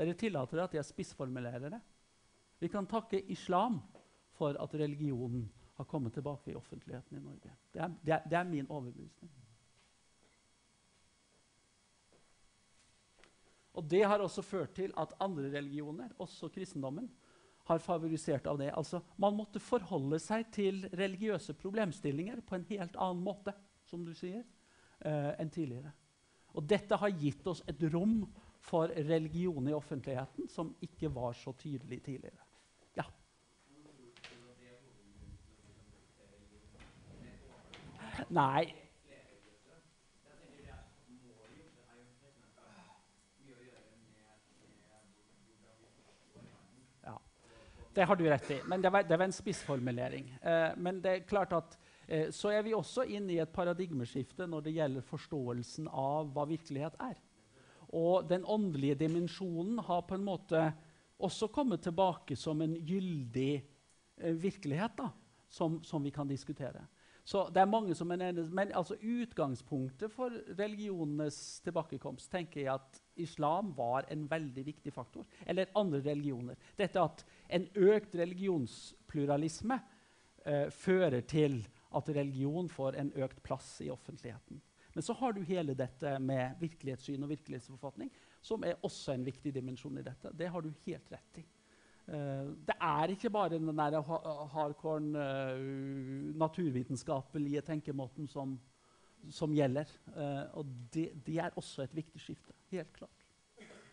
Dere 0.00 0.14
tillater 0.16 0.62
at 0.62 0.74
jeg 0.74 0.86
spissformulerer 0.86 1.74
det. 1.74 1.80
Vi 2.60 2.68
kan 2.72 2.86
takke 2.88 3.18
islam 3.32 3.80
for 4.36 4.56
at 4.56 4.74
religionen 4.74 5.44
har 5.76 5.84
kommet 5.84 6.14
tilbake 6.14 6.52
i 6.52 6.54
offentligheten 6.56 7.18
i 7.18 7.20
Norge. 7.20 7.52
Det 7.72 7.82
er, 7.82 7.92
det 8.04 8.14
er, 8.14 8.24
det 8.28 8.38
er 8.38 8.48
min 8.48 8.70
overbevisning. 8.70 9.32
Og 13.72 13.90
Det 13.90 14.02
har 14.04 14.18
også 14.18 14.42
ført 14.42 14.74
til 14.74 14.92
at 14.98 15.12
andre 15.20 15.50
religioner, 15.52 16.08
også 16.18 16.48
kristendommen, 16.48 17.10
har 17.70 17.82
favorisert 17.82 18.46
av 18.50 18.58
det. 18.58 18.70
Altså, 18.74 19.00
Man 19.16 19.36
måtte 19.38 19.62
forholde 19.62 20.18
seg 20.22 20.50
til 20.54 20.84
religiøse 20.96 21.54
problemstillinger 21.58 22.42
på 22.46 22.58
en 22.58 22.66
helt 22.70 22.98
annen 22.98 23.22
måte 23.24 23.54
som 23.86 24.04
du 24.04 24.12
sier, 24.14 24.44
eh, 25.00 25.32
enn 25.38 25.50
tidligere. 25.50 25.92
Og 26.54 26.66
dette 26.66 26.98
har 26.98 27.10
gitt 27.14 27.46
oss 27.46 27.62
et 27.70 27.82
rom 27.92 28.24
for 28.60 28.88
religion 28.88 29.68
i 29.68 29.74
offentligheten 29.74 30.48
som 30.50 30.74
ikke 30.82 31.08
var 31.14 31.32
så 31.38 31.54
tydelig 31.58 32.02
tidligere. 32.04 32.44
Ja. 32.98 33.06
Nei. 38.28 38.89
Det 47.94 48.06
har 48.06 48.16
du 48.16 48.24
rett 48.30 48.50
i. 48.50 48.60
Men 48.70 48.82
det 48.82 48.90
var, 48.90 49.02
det 49.02 49.16
var 49.16 49.24
en 49.26 49.34
spissformulering. 49.34 50.28
Eh, 50.42 50.68
men 50.76 51.00
det 51.02 51.10
er 51.10 51.24
klart 51.28 51.52
at 51.56 51.78
Eh, 52.10 52.30
så 52.30 52.50
er 52.50 52.64
vi 52.66 52.74
også 52.74 53.04
inne 53.06 53.36
i 53.36 53.40
et 53.42 53.52
paradigmeskifte 53.54 54.48
når 54.50 54.66
det 54.66 54.74
gjelder 54.74 55.06
forståelsen 55.06 55.86
av 55.86 56.32
hva 56.34 56.46
virkelighet 56.50 56.96
er. 57.06 57.18
Og 57.94 58.26
den 58.30 58.42
åndelige 58.46 58.98
dimensjonen 59.04 59.78
har 59.86 60.02
på 60.08 60.18
en 60.18 60.26
måte 60.26 60.64
også 61.22 61.50
kommet 61.54 61.84
tilbake 61.86 62.34
som 62.38 62.62
en 62.64 62.74
gyldig 62.74 63.52
eh, 63.60 64.34
virkelighet 64.34 64.98
da, 64.98 65.12
som, 65.46 65.78
som, 65.86 66.02
vi 66.02 66.10
kan 66.10 66.26
diskutere. 66.26 66.82
Så 67.22 67.44
det 67.54 67.62
er 67.62 67.70
mange 67.70 67.94
som 67.94 68.10
er 68.10 68.24
enig, 68.26 68.48
Men 68.50 68.72
altså 68.74 68.96
utgangspunktet 68.96 70.10
for 70.10 70.34
religionenes 70.58 71.60
tilbakekomst 71.62 72.30
tenker 72.32 72.64
jeg 72.64 72.74
at 72.74 73.02
islam 73.22 73.70
var 73.76 74.08
en 74.10 74.26
veldig 74.26 74.66
viktig 74.66 74.92
faktor. 74.92 75.28
Eller 75.46 75.70
andre 75.78 76.00
religioner. 76.00 76.58
Dette 76.76 76.98
at 76.98 77.22
en 77.50 77.66
økt 77.74 78.14
religionspluralisme 78.18 79.78
eh, 80.46 80.66
fører 80.74 81.22
til 81.28 81.60
at 81.96 82.10
religion 82.14 82.68
får 82.70 82.98
en 83.00 83.12
økt 83.24 83.42
plass 83.42 83.80
i 83.84 83.90
offentligheten. 83.90 84.60
Men 84.94 85.06
så 85.06 85.14
har 85.14 85.32
du 85.32 85.42
hele 85.46 85.74
dette 85.78 86.16
med 86.22 86.58
virkelighetssyn 86.60 87.22
og 87.22 87.30
virkelighetsforfatning, 87.30 88.10
som 88.42 88.64
er 88.66 88.78
også 88.86 89.14
en 89.14 89.26
viktig 89.26 89.52
dimensjon 89.54 89.98
i 90.00 90.04
dette. 90.06 90.32
Det 90.34 90.48
har 90.50 90.64
du 90.64 90.70
helt 90.86 91.12
rett 91.12 91.42
i. 91.42 91.46
Uh, 92.10 92.56
det 92.66 92.74
er 92.74 93.12
ikke 93.14 93.30
bare 93.30 93.52
den 93.52 93.70
der 93.70 94.00
hardcore 94.50 94.98
uh, 95.14 96.34
naturvitenskapelige 96.42 97.62
tenkemåten 97.62 98.26
som, 98.28 98.56
som 99.30 99.54
gjelder. 99.54 99.92
Uh, 100.08 100.58
og 100.58 100.74
det, 100.94 101.10
det, 101.26 101.38
er 101.38 101.54
også 101.54 101.86
et 101.86 101.94
viktig 101.94 102.22
skifte. 102.22 102.56
Helt 102.74 102.90
klart. 102.96 103.19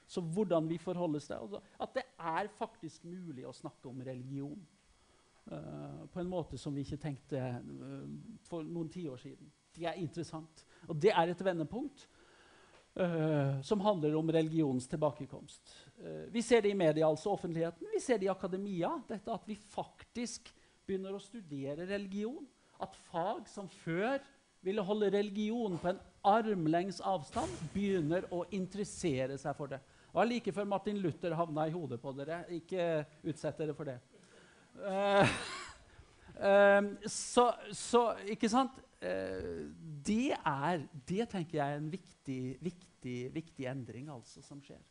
Så 0.08 0.22
hvordan 0.24 0.70
vi 0.70 0.80
forholder 0.80 1.20
oss 1.20 1.28
til 1.28 1.36
altså, 1.36 1.62
At 1.84 1.96
det 1.96 2.04
er 2.18 2.48
faktisk 2.56 3.04
mulig 3.06 3.48
å 3.48 3.56
snakke 3.56 3.90
om 3.90 4.02
religion. 4.02 4.60
Uh, 5.48 6.04
på 6.12 6.20
en 6.20 6.28
måte 6.28 6.58
som 6.60 6.76
vi 6.76 6.84
ikke 6.84 7.00
tenkte 7.00 7.40
uh, 7.40 8.08
for 8.48 8.68
noen 8.68 8.90
tiår 8.92 9.20
siden. 9.22 9.52
Det 9.76 9.86
er 9.88 10.00
interessant. 10.02 10.64
Og 10.88 10.96
det 11.00 11.14
er 11.14 11.32
et 11.32 11.44
vendepunkt. 11.44 12.08
uh, 12.98 13.62
som 13.62 13.80
handler 13.80 14.16
om 14.16 14.32
religionens 14.32 14.88
tilbakekomst. 14.88 15.76
Vi 16.34 16.42
ser 16.42 16.62
det 16.62 16.72
i 16.72 16.78
media, 16.78 17.08
altså 17.08 17.30
offentligheten. 17.30 17.88
Vi 17.94 18.00
ser 18.00 18.18
det 18.18 18.26
i 18.26 18.32
akademia. 18.34 18.90
Dette 19.08 19.32
at 19.32 19.44
vi 19.46 19.56
faktisk 19.56 20.50
begynner 20.86 21.14
å 21.14 21.22
studere 21.22 21.86
religion. 21.86 22.48
At 22.82 22.96
fag 23.12 23.48
som 23.50 23.70
før 23.70 24.18
ville 24.66 24.82
holde 24.82 25.12
religion 25.14 25.78
på 25.78 25.92
en 25.94 26.02
armlengs 26.28 27.00
avstand, 27.06 27.52
begynner 27.74 28.26
å 28.34 28.44
interessere 28.52 29.38
seg 29.40 29.56
for 29.58 29.72
det. 29.72 29.80
Var 30.18 30.26
like 30.26 30.50
før 30.50 30.66
Martin 30.66 30.98
Luther 30.98 31.36
havna 31.38 31.68
i 31.70 31.74
hodet 31.76 32.00
på 32.02 32.12
dere. 32.18 32.40
Ikke 32.58 33.06
utsett 33.28 33.60
dere 33.62 33.76
for 33.78 33.86
det. 33.86 34.00
Uh, 34.78 35.30
uh, 36.42 36.88
så, 37.06 37.52
så, 37.70 38.02
ikke 38.26 38.50
sant? 38.50 38.80
Uh, 38.98 39.70
det 40.08 40.34
er 40.34 40.88
Det 41.06 41.28
tenker 41.30 41.60
jeg 41.60 41.76
er 41.76 41.78
en 41.78 41.92
viktig, 41.94 42.58
viktig, 42.66 43.18
viktig 43.36 43.70
endring 43.70 44.10
altså, 44.10 44.42
som 44.42 44.62
skjer. 44.64 44.82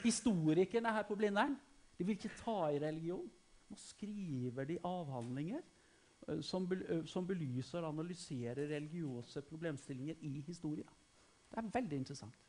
Historikerne 0.00 0.96
her 0.96 1.04
på 1.04 1.18
Blindern 1.18 1.58
de 1.98 2.06
vil 2.08 2.16
ikke 2.16 2.32
ta 2.40 2.70
i 2.72 2.80
religion. 2.80 3.28
Nå 3.68 3.76
skriver 3.76 4.64
de 4.64 4.78
avhandlinger 4.80 5.60
som, 6.40 6.64
som 7.06 7.26
belyser 7.28 7.84
og 7.84 7.92
analyserer 7.92 8.70
religiøse 8.72 9.44
problemstillinger 9.44 10.24
i 10.24 10.40
historia. 10.46 10.88
Det 11.50 11.60
er 11.60 11.74
veldig 11.74 12.00
interessant. 12.00 12.46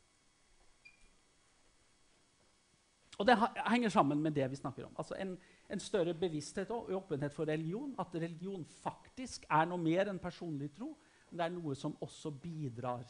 Og 3.18 3.26
det 3.26 3.36
henger 3.68 3.88
sammen 3.88 4.22
med 4.22 4.32
det 4.32 4.50
vi 4.50 4.56
snakker 4.56 4.86
om. 4.86 4.94
Altså 4.98 5.14
en, 5.20 5.38
en 5.70 5.80
større 5.80 6.14
bevissthet 6.14 6.70
og 6.70 6.90
åpenhet 6.96 7.32
for 7.32 7.44
religion. 7.44 7.94
At 7.98 8.14
religion 8.14 8.64
faktisk 8.64 9.44
er 9.50 9.68
noe 9.68 9.80
mer 9.80 10.08
enn 10.10 10.20
personlig 10.22 10.72
tro. 10.76 10.94
Men 11.30 11.38
det 11.38 11.44
er 11.44 11.54
noe 11.56 11.76
som 11.76 11.96
også 12.00 12.32
bidrar 12.42 13.04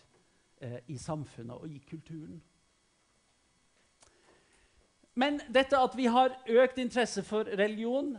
eh, 0.61 0.81
i 0.91 0.99
samfunnet 0.99 1.55
og 1.55 1.71
i 1.71 1.79
kulturen. 1.89 2.43
Men 5.15 5.41
dette 5.53 5.79
at 5.79 5.97
vi 5.97 6.09
har 6.09 6.35
økt 6.49 6.79
interesse 6.81 7.23
for 7.23 7.45
religion, 7.45 8.15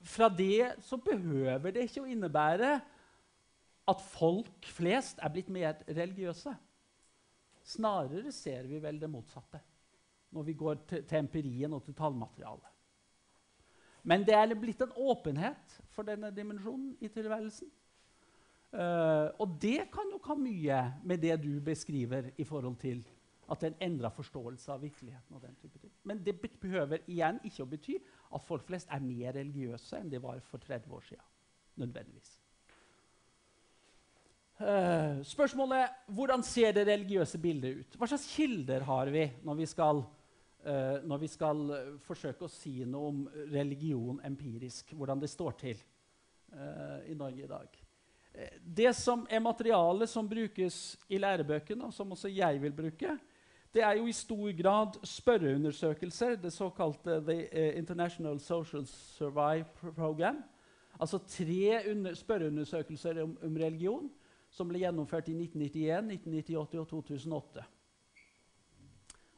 fra 0.00 0.28
det 0.32 0.78
så 0.86 0.96
behøver 0.96 1.74
det 1.74 1.88
ikke 1.88 2.04
å 2.04 2.08
innebære 2.08 2.76
at 3.90 4.04
folk 4.14 4.68
flest 4.72 5.18
er 5.20 5.32
blitt 5.34 5.50
mer 5.52 5.82
religiøse. 5.88 6.54
Snarere 7.66 8.32
ser 8.32 8.64
vi 8.70 8.78
vel 8.80 9.00
det 9.02 9.10
motsatte 9.10 9.60
når 10.30 10.46
vi 10.46 10.54
går 10.54 10.82
til, 10.88 11.04
til 11.04 11.18
empirien 11.18 11.72
og 11.72 11.84
til 11.84 11.96
tallmaterialet. 11.98 12.66
Men 14.02 14.24
det 14.24 14.34
er 14.36 14.54
blitt 14.56 14.80
en 14.80 14.96
åpenhet 14.96 15.76
for 15.92 16.08
denne 16.08 16.30
dimensjonen 16.32 16.94
i 17.00 17.10
tilværelsen. 17.12 17.68
Uh, 18.70 19.26
og 19.42 19.56
det 19.60 19.88
kan 19.90 20.06
nok 20.12 20.28
ha 20.30 20.36
mye 20.38 20.82
med 21.02 21.18
det 21.18 21.40
du 21.42 21.56
beskriver 21.64 22.30
i 22.38 22.44
forhold 22.46 22.76
til 22.78 23.02
at 23.50 23.58
det 23.58 23.66
er 23.66 23.72
en 23.74 23.88
endra 23.88 24.12
forståelse 24.14 24.70
av 24.70 24.82
virkeligheten. 24.84 25.34
og 25.34 25.42
den 25.42 25.56
type 25.58 25.78
ting. 25.78 25.92
Men 26.04 26.24
det 26.24 26.36
behøver 26.60 27.02
igjen 27.08 27.40
ikke 27.44 27.64
å 27.64 27.70
bety 27.70 27.96
at 28.34 28.44
folk 28.46 28.68
flest 28.68 28.86
er 28.90 29.02
mer 29.02 29.34
religiøse 29.34 29.98
enn 29.98 30.12
de 30.12 30.22
var 30.22 30.38
for 30.46 30.62
30 30.62 30.94
år 30.94 31.02
siden. 31.08 31.26
Nødvendigvis. 31.82 32.36
Uh, 34.60 35.18
spørsmålet 35.24 35.88
hvordan 36.14 36.42
ser 36.44 36.72
det 36.76 36.86
religiøse 36.86 37.38
bildet 37.40 37.80
ut? 37.80 37.94
Hva 37.96 38.06
slags 38.06 38.28
kilder 38.36 38.84
har 38.86 39.10
vi 39.10 39.24
når 39.42 39.56
vi 39.62 39.66
skal, 39.66 40.04
uh, 40.66 40.98
når 41.06 41.22
vi 41.22 41.30
skal 41.30 41.62
uh, 41.70 41.94
forsøke 42.04 42.46
å 42.46 42.52
si 42.52 42.80
noe 42.84 43.12
om 43.12 43.22
religion 43.52 44.20
empirisk? 44.26 44.94
Hvordan 44.96 45.22
det 45.22 45.30
står 45.30 45.56
til 45.60 45.86
i 47.06 47.14
Norge 47.14 47.44
i 47.44 47.46
dag? 47.46 47.76
Det 48.58 48.88
som 48.98 49.20
er 49.30 49.38
materialet 49.38 50.10
som 50.10 50.26
brukes 50.26 50.96
i 51.06 51.20
lærebøkene, 51.22 51.86
og 51.86 51.94
som 51.94 52.10
også 52.10 52.26
jeg 52.26 52.58
vil 52.58 52.74
bruke, 52.74 53.12
det 53.70 53.84
er 53.86 54.00
jo 54.00 54.08
i 54.10 54.12
stor 54.12 54.50
grad 54.58 54.98
spørreundersøkelser, 55.06 56.34
det 56.42 56.50
såkalte 56.50 57.20
The 57.22 57.68
International 57.78 58.40
Social 58.42 58.82
Survive 58.86 59.92
Program. 59.94 60.42
Altså 60.98 61.18
tre 61.18 62.14
spørreundersøkelser 62.18 63.22
om, 63.22 63.38
om 63.46 63.56
religion 63.56 64.10
som 64.50 64.68
ble 64.68 64.82
gjennomført 64.82 65.30
i 65.30 65.36
1991, 65.38 66.10
1998 66.18 66.80
og 66.82 66.88
2008. 66.90 67.64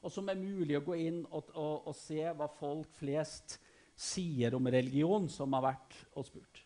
Og 0.02 0.10
som 0.10 0.28
er 0.28 0.38
mulig 0.38 0.76
å 0.78 0.84
gå 0.84 0.98
inn 0.98 1.22
og, 1.30 1.52
og, 1.54 1.88
og, 1.88 1.94
se 1.96 2.24
hva 2.34 2.48
folk 2.50 2.90
flest 2.98 3.58
sier 3.94 4.56
om 4.56 4.66
religion, 4.66 5.28
som 5.30 5.52
har 5.54 5.66
vært 5.68 5.96
og 6.18 6.26
spurt. 6.26 6.62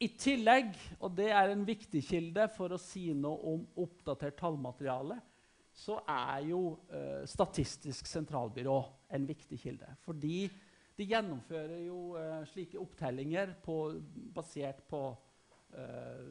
I 0.00 0.08
tillegg, 0.18 0.72
og 0.98 1.12
det 1.18 1.28
er 1.36 1.52
en 1.52 1.62
viktig 1.66 2.00
kilde 2.02 2.46
for 2.54 2.72
å 2.72 2.80
si 2.80 3.10
noe 3.14 3.52
om 3.52 3.66
oppdatert 3.84 4.38
tallmateriale, 4.40 5.18
så 5.76 6.00
er 6.08 6.48
jo 6.48 6.62
eh, 6.92 7.22
Statistisk 7.28 8.08
sentralbyrå 8.08 8.78
en 9.14 9.28
viktig 9.28 9.60
kilde. 9.60 9.92
Fordi 10.04 10.48
de 10.98 11.06
gjennomfører 11.08 11.84
jo 11.86 12.00
eh, 12.18 12.40
slike 12.50 12.80
opptellinger 12.80 13.54
på, 13.64 13.76
basert 14.34 14.82
på 14.90 15.04
eh, 15.76 16.26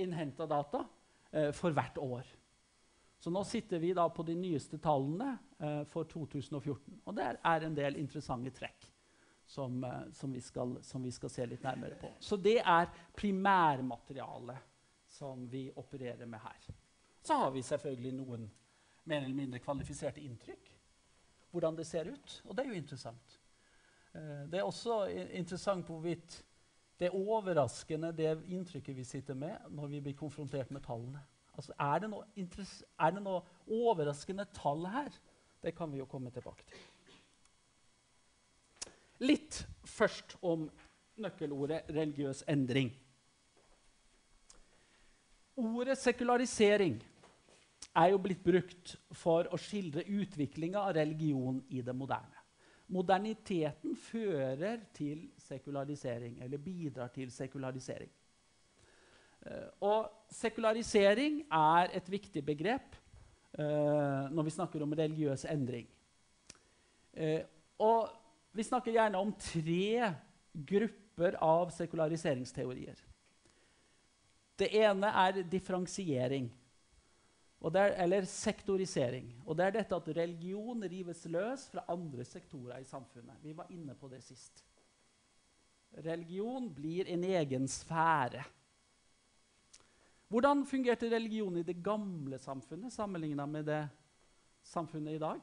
innhenta 0.00 0.46
data 0.48 0.84
eh, 1.32 1.50
for 1.56 1.74
hvert 1.76 1.98
år. 2.00 2.30
Så 3.20 3.30
nå 3.30 3.42
sitter 3.44 3.78
vi 3.78 3.92
da 3.92 4.06
på 4.08 4.24
de 4.24 4.34
nyeste 4.34 4.78
tallene 4.80 5.34
eh, 5.58 5.82
for 5.84 6.08
2014. 6.08 7.02
Og 7.04 7.16
der 7.16 7.36
er 7.44 7.66
en 7.66 7.76
del 7.76 7.98
interessante 8.00 8.52
trekk 8.56 8.86
som, 9.44 9.84
eh, 9.84 10.06
som, 10.16 10.32
vi 10.32 10.40
skal, 10.40 10.78
som, 10.82 11.02
vi 11.04 11.12
skal, 11.12 11.30
se 11.30 11.46
litt 11.46 11.66
nærmere 11.66 11.98
på. 12.00 12.14
Så 12.18 12.38
det 12.40 12.62
er 12.64 12.88
primærmaterialet 13.16 14.64
som 15.10 15.44
vi 15.52 15.66
opererer 15.76 16.24
med 16.26 16.40
her. 16.40 16.70
Så 17.20 17.36
har 17.36 17.52
vi 17.52 17.62
selvfølgelig 17.62 18.14
noen 18.16 18.46
mer 19.04 19.20
eller 19.20 19.36
mindre 19.36 19.60
kvalifiserte 19.60 20.24
inntrykk. 20.24 20.70
Hvordan 21.50 21.76
det 21.76 21.86
ser 21.86 22.08
ut. 22.08 22.42
Og 22.46 22.56
det 22.56 22.64
er 22.64 22.72
jo 22.72 22.78
interessant. 22.80 23.36
Eh, 24.14 24.46
det 24.48 24.62
er 24.62 24.64
også 24.64 25.02
interessant 25.28 25.92
hvorvidt 25.92 26.40
det 27.00 27.08
er 27.08 27.16
overraskende, 27.16 28.14
det 28.16 28.32
inntrykket 28.52 28.96
vi 28.96 29.04
sitter 29.04 29.36
med 29.36 29.68
når 29.72 29.92
vi 29.92 30.00
blir 30.04 30.16
konfrontert 30.16 30.70
med 30.70 30.84
tallene. 30.84 31.20
Altså, 31.60 31.74
er, 31.76 31.98
det 32.00 32.08
noe 32.08 32.24
er 32.40 33.12
det 33.12 33.20
noe 33.20 33.42
overraskende 33.68 34.46
tall 34.56 34.86
her? 34.88 35.12
Det 35.60 35.74
kan 35.76 35.92
vi 35.92 36.00
jo 36.00 36.08
komme 36.08 36.32
tilbake 36.32 36.64
til. 36.64 36.78
Litt 39.28 39.58
først 39.84 40.38
om 40.40 40.64
nøkkelordet 41.20 41.90
religiøs 41.92 42.46
endring. 42.48 42.88
Ordet 45.60 45.98
sekularisering 46.00 46.96
er 47.92 48.12
jo 48.14 48.22
blitt 48.24 48.40
brukt 48.40 48.94
for 49.12 49.50
å 49.52 49.60
skildre 49.60 50.06
utviklinga 50.08 50.80
av 50.80 50.94
religion 50.96 51.60
i 51.68 51.82
det 51.84 51.92
moderne. 51.92 52.38
Moderniteten 52.90 53.92
fører 54.00 54.80
til 54.96 55.28
sekularisering, 55.44 56.40
eller 56.42 56.58
bidrar 56.58 57.12
til 57.12 57.28
sekularisering. 57.30 58.10
Uh, 59.40 59.68
og 59.80 60.10
sekularisering 60.36 61.40
er 61.48 61.94
et 61.96 62.10
viktig 62.12 62.42
begrep 62.44 62.96
uh, 63.58 64.28
når 64.28 64.46
vi 64.46 64.56
snakker 64.56 64.84
om 64.84 64.92
religiøs 64.92 65.46
endring. 65.48 65.88
Uh, 67.16 67.40
og 67.80 68.10
vi 68.52 68.66
snakker 68.66 68.92
gjerne 68.92 69.20
om 69.20 69.32
tre 69.40 70.12
grupper 70.52 71.38
av 71.40 71.70
sekulariseringsteorier. 71.72 72.98
Det 74.60 74.68
ene 74.76 75.08
er 75.22 75.42
differensiering. 75.48 76.50
Er, 77.60 77.94
eller 78.00 78.24
sektorisering. 78.24 79.28
Og 79.44 79.56
det 79.56 79.66
er 79.66 79.74
dette 79.74 79.96
at 79.96 80.08
religion 80.16 80.84
rives 80.84 81.26
løs 81.28 81.66
fra 81.72 81.84
andre 81.92 82.24
sektorer 82.24 82.80
i 82.80 82.88
samfunnet. 82.88 83.40
Vi 83.44 83.52
var 83.56 83.68
inne 83.72 83.94
på 83.96 84.08
det 84.08 84.22
sist. 84.24 84.64
Religion 86.04 86.70
blir 86.72 87.08
en 87.10 87.24
egen 87.24 87.68
sfære. 87.68 88.44
Hvordan 90.30 90.60
fungerte 90.66 91.08
religion 91.10 91.56
i 91.56 91.62
det 91.66 91.80
gamle 91.82 92.38
samfunnet 92.38 92.92
sammenligna 92.92 93.46
med 93.46 93.64
det 93.66 93.88
samfunnet 94.62 95.16
i 95.16 95.18
dag? 95.18 95.40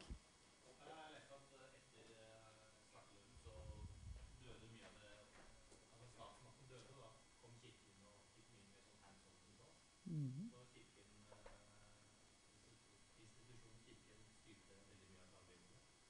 Mm. 10.05 10.51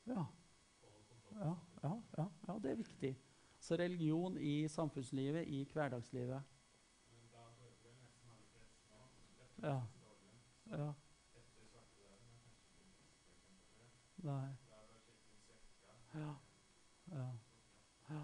Ja. 0.05 0.25
Ja, 1.31 1.55
ja, 1.83 2.01
ja, 2.17 2.27
ja, 2.47 2.59
det 2.63 2.71
er 2.71 2.75
viktig. 2.75 3.15
Så 3.59 3.75
religion 3.75 4.37
i 4.37 4.67
samfunnslivet, 4.67 5.47
i 5.47 5.63
hverdagslivet. 5.73 6.56
Ja. 9.61 9.81
ja. 10.71 10.93
Nei. 14.23 14.49
Ja. 16.13 16.35
Ja. 17.11 17.31
ja. 18.09 18.21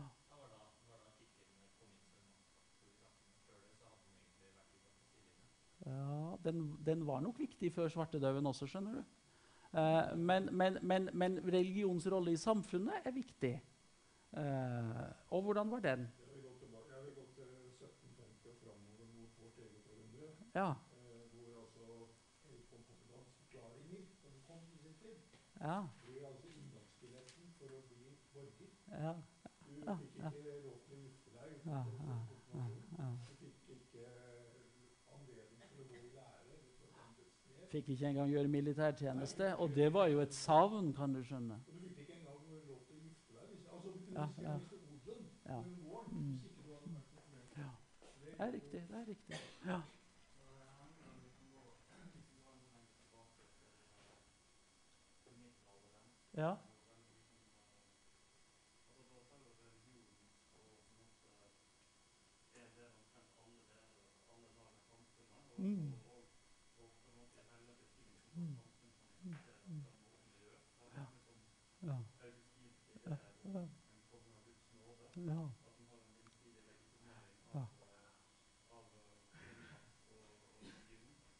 Ja, 5.85 6.37
den, 6.43 6.77
den, 6.85 7.07
var 7.07 7.19
nok 7.19 7.39
viktig 7.39 7.73
før 7.73 7.89
svartedauden 7.91 8.45
også, 8.47 8.67
skjønner 8.67 8.93
du. 8.93 9.03
Eh, 9.73 10.17
men, 10.17 10.47
men, 10.55 10.77
men, 10.81 11.09
men 11.13 11.39
religionens 11.43 12.07
rolle 12.11 12.31
i 12.31 12.39
samfunnet 12.39 13.03
er 13.03 13.11
viktig. 13.11 13.53
Eh, 14.37 15.03
og 15.29 15.41
hvordan 15.41 15.71
var 15.71 15.79
den? 15.79 15.99
Jeg 15.99 16.35
vil 16.35 16.41
gå 16.43 16.53
tilbake, 16.59 16.95
jeg 16.95 17.03
vil 17.05 17.13
gå 17.15 17.25
til 17.35 17.43
1750 17.43 18.49
og 18.49 18.55
framover 18.63 19.05
mot 19.17 19.31
vårt 19.41 19.57
eget 19.65 19.85
århundre. 19.91 20.29
Ja. 20.55 20.69
Eh, 20.71 21.27
hvor 21.33 21.61
altså 21.61 21.83
Erik 22.49 22.71
von 22.71 22.83
Poppedams 23.53 24.13
når 24.21 24.31
som 24.31 24.33
kom 24.47 24.61
i 24.73 24.77
sin 24.77 24.93
tid, 25.01 25.17
Ja. 25.61 25.77
ble 26.05 26.25
altså 26.27 26.47
inngangsbilletten 26.47 27.45
for 27.57 27.65
å 27.65 27.81
bli 27.87 28.03
borger. 28.33 28.69
Ja. 28.89 29.13
Du 29.13 29.73
fikk 29.73 30.11
ikke 30.13 30.53
lov 30.63 30.77
til 30.87 30.95
å 30.95 31.03
gifte 31.03 31.29
deg. 31.33 31.47
Du 31.53 33.35
fikk 33.39 33.57
ikke 33.69 34.05
anledning 35.13 35.69
til 35.69 35.81
å 35.81 35.87
gå 35.87 35.95
i 35.95 36.09
lære. 36.15 36.55
Fikk 37.73 37.89
ikke 37.89 38.07
engang 38.07 38.29
gjøre 38.31 38.47
militærtjeneste. 38.47 39.55
Og 39.57 39.69
det 39.75 39.93
var 39.93 40.07
jo 40.07 40.19
et 40.21 40.33
savn, 40.33 40.93
kan 40.93 41.13
du 41.13 41.23
skjønne. 41.23 41.53
Og 41.67 41.73
du 41.73 41.87
fikk 41.87 41.99
ikke 41.99 42.13
engang 42.19 42.33
lov 42.69 42.79
til 42.87 42.95
å 42.95 43.01
gifte 43.07 43.33
deg. 43.33 43.47
Altså, 43.71 43.89
du 43.89 43.99
kunne 43.99 44.19
Ja, 44.19 44.27
ja. 44.41 44.55
odelen 44.55 45.29
Ja. 45.45 45.59
Mm. 46.11 46.39
hvis 46.39 46.55
du 46.65 46.73
hadde. 46.73 47.01
Ja. 47.57 47.69
Det 48.25 48.39
er 48.39 48.51
riktig. 48.51 48.81
det 48.89 48.95
er 49.01 49.05
riktig. 49.07 49.35
Ja. 49.65 49.81
Ja. 56.33 56.57
Mm. 65.57 65.93
Mm. 68.37 68.57
Mm. 69.25 69.35
Mm. 69.69 69.83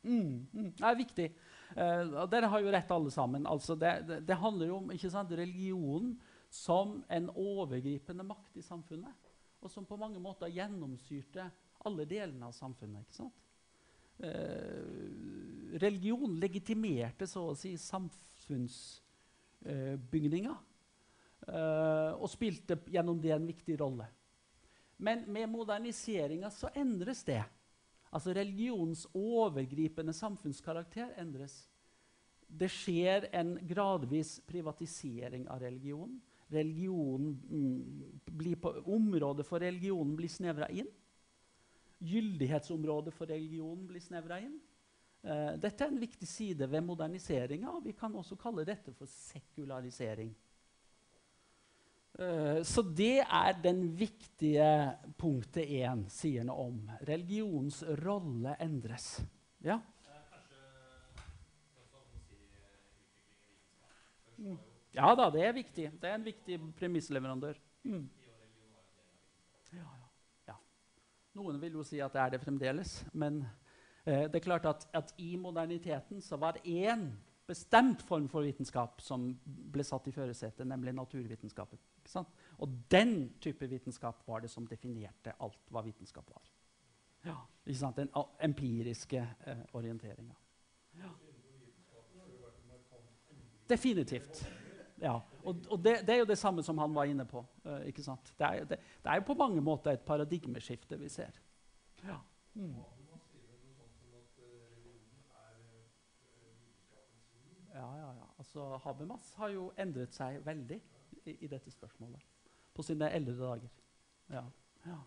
Mm, 0.04 0.48
mm, 0.54 0.72
det 0.72 0.82
er 0.82 0.96
viktig. 0.96 1.32
Eh, 1.76 2.08
og 2.08 2.30
dere 2.32 2.48
har 2.52 2.60
jo 2.62 2.72
rett, 2.74 2.92
alle 2.94 3.12
sammen. 3.14 3.48
Altså 3.50 3.76
det, 3.80 4.08
det, 4.08 4.18
det 4.28 4.42
handler 4.42 4.66
jo 4.70 4.76
om 4.82 4.92
ikke 4.94 5.12
sant, 5.14 5.32
religion 5.38 6.06
som 6.54 7.04
en 7.10 7.30
overgripende 7.34 8.24
makt 8.28 8.58
i 8.62 8.66
samfunnet. 8.66 9.14
Og 9.64 9.70
som 9.72 9.86
på 9.88 9.98
mange 9.98 10.20
måter 10.22 10.54
gjennomsyrte 10.54 11.44
alle 11.88 12.06
delene 12.10 12.46
av 12.50 12.54
samfunnet. 12.56 13.02
ikke 13.06 13.20
sant? 13.24 13.38
Eh, 14.24 14.84
religion 15.82 16.40
legitimerte 16.40 17.28
så 17.28 17.42
å 17.50 17.56
si 17.58 17.78
samfunnsbygninga. 17.82 20.56
eh, 21.48 22.12
og 22.16 22.30
spilte 22.32 22.78
gjennom 22.88 23.20
det 23.20 23.32
en 23.36 23.48
viktig 23.48 23.80
rolle. 23.82 24.08
Men 25.04 25.26
med 25.28 25.50
moderniseringa 25.50 26.50
så 26.54 26.70
endres 26.76 27.24
det. 27.28 27.44
Altså 28.14 28.34
religionens 28.38 29.08
overgripende 29.18 30.14
samfunnskarakter 30.14 31.16
endres. 31.22 31.64
Det 32.48 32.70
skjer 32.70 33.26
en 33.34 33.56
gradvis 33.66 34.36
privatisering 34.46 35.48
av 35.50 35.64
religion. 35.64 36.20
Religionen 36.54 37.40
mm, 37.50 38.84
området 38.86 39.46
for 39.48 39.64
religionen 39.64 40.14
blir 40.20 40.30
snevra 40.30 40.70
inn. 40.70 40.90
Gyldighetsområdet 42.04 43.16
for 43.16 43.32
religionen 43.32 43.88
blir 43.90 44.04
snevra 44.04 44.38
inn. 44.44 44.60
Eh, 45.24 45.54
dette 45.58 45.86
er 45.86 45.90
en 45.90 46.02
viktig 46.02 46.28
side 46.28 46.68
ved 46.70 46.84
moderniseringa, 46.86 47.72
og 47.72 47.86
vi 47.88 47.96
kan 47.98 48.14
også 48.20 48.38
kalle 48.38 48.68
dette 48.68 48.94
for 48.94 49.10
sekularisering. 49.10 50.34
Eh, 52.20 52.62
så 52.64 52.82
det 52.82 53.24
er 53.26 53.56
den 53.64 53.88
viktige 53.98 54.68
punktet 55.18 55.66
én 55.66 56.06
sier 56.14 56.46
noe 56.46 56.68
om. 56.68 56.78
Religionens 57.08 57.82
rolle 58.04 58.54
endres. 58.62 59.16
Ja? 59.66 59.80
Ja 64.94 65.16
da, 65.18 65.30
det 65.34 65.42
er 65.42 65.56
viktig. 65.58 65.88
Det 65.98 66.10
er 66.10 66.20
en 66.20 66.28
viktig 66.28 66.60
premissleverandør. 66.78 67.58
Mm. 67.90 68.06
Ja, 69.74 69.90
ja. 70.52 70.58
Noen 71.34 71.58
vil 71.62 71.80
jo 71.80 71.86
si 71.88 72.02
at 72.04 72.14
det 72.14 72.22
er 72.22 72.36
det 72.36 72.44
fremdeles, 72.44 73.00
men 73.10 73.42
eh, 74.06 74.28
det 74.30 74.38
er 74.38 74.46
klart 74.46 74.70
at, 74.70 74.86
at 74.94 75.16
i 75.18 75.34
moderniteten 75.42 76.22
så 76.22 76.38
var 76.38 76.60
det 76.60 76.70
én 76.70 77.08
bestemt 77.50 78.06
form 78.06 78.30
for 78.30 78.46
vitenskap 78.46 79.02
som 79.02 79.32
ble 79.44 79.84
satt 79.84 80.06
i 80.08 80.14
førersetet, 80.14 80.68
nemlig 80.70 80.94
naturvitenskapen. 80.94 81.82
Og 82.58 82.70
den 82.92 83.34
type 83.42 83.68
vitenskap 83.68 84.28
var 84.28 84.40
det 84.40 84.50
som 84.52 84.68
definerte 84.68 85.34
alt 85.40 85.60
hva 85.70 85.82
vitenskap 85.82 86.30
var. 86.30 86.50
Ja? 87.26 87.38
Den 87.98 88.10
empiriske 88.40 89.28
eh, 89.46 89.64
orienteringa. 89.74 90.36
Ja. 91.00 91.10
Definitivt. 93.70 94.44
Ja. 95.02 95.20
Og, 95.44 95.56
og 95.70 95.84
det, 95.84 96.08
det 96.08 96.16
er 96.16 96.20
jo 96.20 96.26
det 96.26 96.38
samme 96.38 96.64
som 96.64 96.78
han 96.78 96.96
var 96.96 97.04
inne 97.10 97.26
på. 97.26 97.46
eh, 97.66 97.88
ikke 97.92 98.04
sant? 98.04 98.34
Det, 98.38 98.46
er, 98.46 98.66
det, 98.66 98.80
det 99.04 99.12
er 99.12 99.16
jo 99.16 99.28
på 99.28 99.34
mange 99.40 99.62
måter 99.62 99.92
et 99.92 100.06
paradigmeskifte 100.06 101.00
vi 101.00 101.10
ser. 101.10 101.40
Ja. 102.04 102.20
Mm. 102.54 102.76
Ja, 107.74 107.88
ja, 107.98 108.10
ja. 108.14 108.28
Altså, 108.38 108.78
Habermas 108.84 109.34
har 109.34 109.50
jo 109.50 109.72
endret 109.78 110.14
seg 110.14 110.44
veldig 110.46 110.78
i, 111.32 111.48
dette 111.48 111.72
spørsmålet. 111.72 112.22
På 112.74 112.84
sine 112.84 113.10
eldre 113.14 113.36
dager. 113.38 113.70
Ja. 114.34 114.44
ja. 114.86 115.00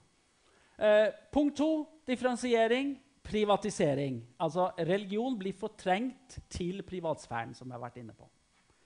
Eh, 0.76 1.08
punkt 1.32 1.56
to 1.56 1.86
differensiering. 2.06 2.96
Privatisering. 3.26 4.20
Altså 4.38 4.70
religion 4.78 5.38
blir 5.38 5.52
fortrengt 5.58 6.38
til 6.48 6.82
privatsfæren, 6.86 7.54
som 7.54 7.66
jeg 7.66 7.74
har 7.74 7.82
vært 7.82 7.98
inne 8.02 8.14
på. 8.14 8.28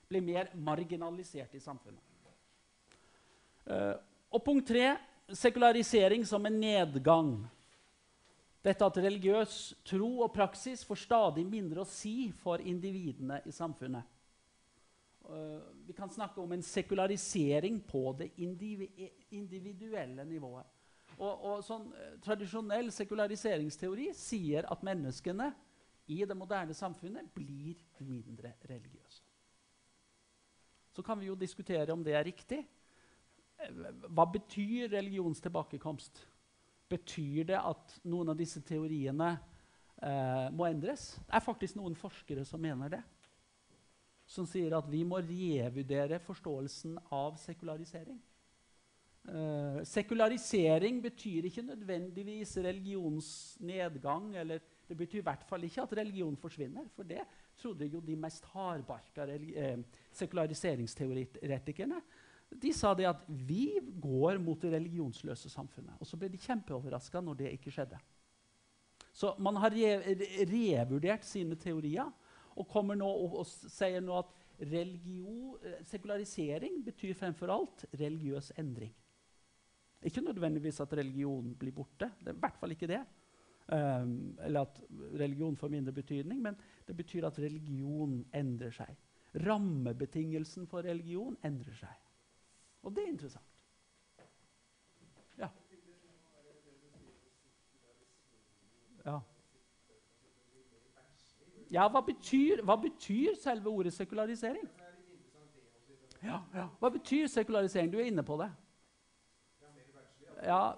Blir 0.08 0.24
mer 0.24 0.48
marginalisert 0.54 1.54
i 1.54 1.60
samfunnet. 1.60 2.02
Eh, 3.66 3.94
og 4.30 4.44
punkt 4.44 4.70
tre 4.70 4.94
sekularisering 5.32 6.24
som 6.26 6.46
en 6.46 6.60
nedgang. 6.60 7.34
Dette 8.64 8.84
at 8.84 8.98
religiøs 9.00 9.58
tro 9.88 10.08
og 10.24 10.32
praksis 10.34 10.82
får 10.84 11.04
stadig 11.06 11.46
mindre 11.48 11.84
å 11.84 11.88
si 11.88 12.30
for 12.42 12.60
individene 12.60 13.40
i 13.48 13.52
samfunnet. 13.54 14.04
Uh, 15.28 15.60
vi 15.86 15.94
kan 15.94 16.10
snakke 16.10 16.40
om 16.40 16.52
en 16.52 16.62
sekularisering 16.62 17.80
på 17.86 18.16
det 18.18 18.30
individuelle 19.30 20.24
nivået. 20.24 20.66
Og, 21.20 21.42
og 21.44 21.64
sånn, 21.64 21.90
eh, 21.92 22.14
Tradisjonell 22.24 22.88
sekulariseringsteori 22.94 24.10
sier 24.16 24.68
at 24.72 24.84
menneskene 24.86 25.50
i 26.10 26.22
det 26.26 26.36
moderne 26.38 26.74
samfunnet 26.76 27.28
blir 27.34 27.76
mindre 28.06 28.54
religiøse. 28.68 29.26
Så 30.90 31.04
kan 31.06 31.20
vi 31.20 31.28
jo 31.28 31.36
diskutere 31.38 31.92
om 31.92 32.02
det 32.06 32.16
er 32.16 32.26
riktig. 32.26 32.62
Eh, 33.60 33.82
Hva 34.08 34.26
betyr 34.32 34.88
religions 34.94 35.42
tilbakekomst? 35.44 36.24
Betyr 36.90 37.52
det 37.52 37.60
at 37.60 38.00
noen 38.08 38.32
av 38.32 38.40
disse 38.40 38.62
teoriene 38.66 39.34
eh, 39.34 40.48
må 40.56 40.66
endres? 40.66 41.12
Det 41.20 41.36
er 41.36 41.44
faktisk 41.44 41.78
noen 41.78 41.98
forskere 41.98 42.46
som 42.48 42.64
mener 42.64 42.96
det. 42.96 43.04
Som 44.30 44.46
sier 44.46 44.76
at 44.76 44.86
vi 44.90 45.02
må 45.06 45.18
revurdere 45.18 46.20
forståelsen 46.22 46.98
av 47.10 47.34
sekularisering. 47.40 48.20
Eh, 49.28 49.80
sekularisering 49.84 51.02
betyr 51.02 51.48
ikke 51.48 51.62
nødvendigvis 51.66 52.56
religionsnedgang. 52.56 54.36
eller 54.36 54.60
Det 54.88 54.96
betyr 54.96 55.18
i 55.18 55.22
hvert 55.22 55.44
fall 55.44 55.64
ikke 55.64 55.82
at 55.82 55.92
religion 55.98 56.36
forsvinner. 56.36 56.88
For 56.94 57.02
det 57.02 57.20
trodde 57.56 57.86
jo 57.86 58.00
de 58.00 58.16
mest 58.16 58.44
hardbarka 58.44 59.26
eh, 59.26 59.78
sekulariseringsteoretikerne. 60.12 62.00
De 62.62 62.72
sa 62.72 62.94
det 62.94 63.06
at 63.06 63.20
vi 63.28 63.78
går 64.02 64.38
mot 64.38 64.62
det 64.62 64.72
religionsløse 64.72 65.50
samfunnet. 65.50 65.94
Og 66.00 66.06
så 66.06 66.16
ble 66.16 66.28
de 66.28 66.38
kjempeoverraska 66.38 67.20
når 67.20 67.34
det 67.34 67.52
ikke 67.52 67.70
skjedde. 67.70 67.98
Så 69.12 69.34
man 69.38 69.56
har 69.56 69.70
re 69.70 70.16
revurdert 70.48 71.24
sine 71.24 71.56
teorier 71.58 72.10
og 72.60 72.68
kommer 72.68 72.98
nå 72.98 73.08
og, 73.08 73.40
og 73.42 73.48
sier 73.48 74.02
nå 74.04 74.18
at 74.20 74.32
religio, 74.60 75.56
eh, 75.64 75.80
sekularisering 75.88 76.82
betyr 76.84 77.16
fremfor 77.16 77.52
alt 77.52 77.86
religiøs 77.96 78.52
endring. 78.60 78.92
Ikke 80.04 80.20
nødvendigvis 80.24 80.80
at 80.80 80.92
religion 80.96 81.54
blir 81.60 81.72
borte. 81.76 82.10
Det 82.20 82.32
er 82.32 82.36
i 82.36 82.40
hvert 82.40 82.56
fall 82.60 82.72
ikke 82.72 82.88
det. 82.88 83.00
Um, 83.70 84.36
eller 84.42 84.60
at 84.64 84.80
religion 85.20 85.56
får 85.56 85.68
mindre 85.68 85.92
betydning, 85.92 86.40
men 86.42 86.56
det 86.86 86.96
betyr 86.96 87.26
at 87.28 87.38
religion 87.38 88.24
endrer 88.34 88.72
seg. 88.74 88.96
Rammebetingelsen 89.46 90.66
for 90.66 90.82
religion 90.82 91.36
endrer 91.44 91.76
seg. 91.78 92.00
Og 92.82 92.96
det 92.96 93.04
er 93.04 93.12
interessant. 93.12 93.46
Ja. 99.04 99.20
Ja. 101.70 101.88
Hva 101.88 102.00
betyr, 102.06 102.64
hva 102.66 102.76
betyr 102.82 103.36
selve 103.38 103.70
ordet 103.70 103.92
sekularisering? 103.94 104.64
Er 104.64 104.90
Ja, 106.22 106.40
ja. 106.54 106.66
Hva 106.80 106.90
betyr 106.92 107.26
sekularisering? 107.26 107.92
Du 107.92 107.98
er 107.98 108.10
inne 108.10 108.22
på 108.22 108.36
det. 108.36 108.50
Ja, 110.44 110.74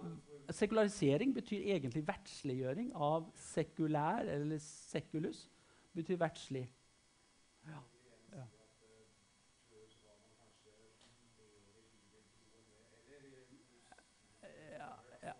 Sekularisering 0.52 1.34
betyr 1.34 1.62
egentlig 1.74 2.02
verdsliggjøring 2.06 2.90
av 2.94 3.30
sekulær, 3.38 4.26
eller 4.28 4.58
sekulus. 4.58 5.48
betyr 5.94 6.16
verdslig. 6.16 6.70
Ja. 7.66 7.78
Ja, 8.32 8.44
ja. 15.22 15.34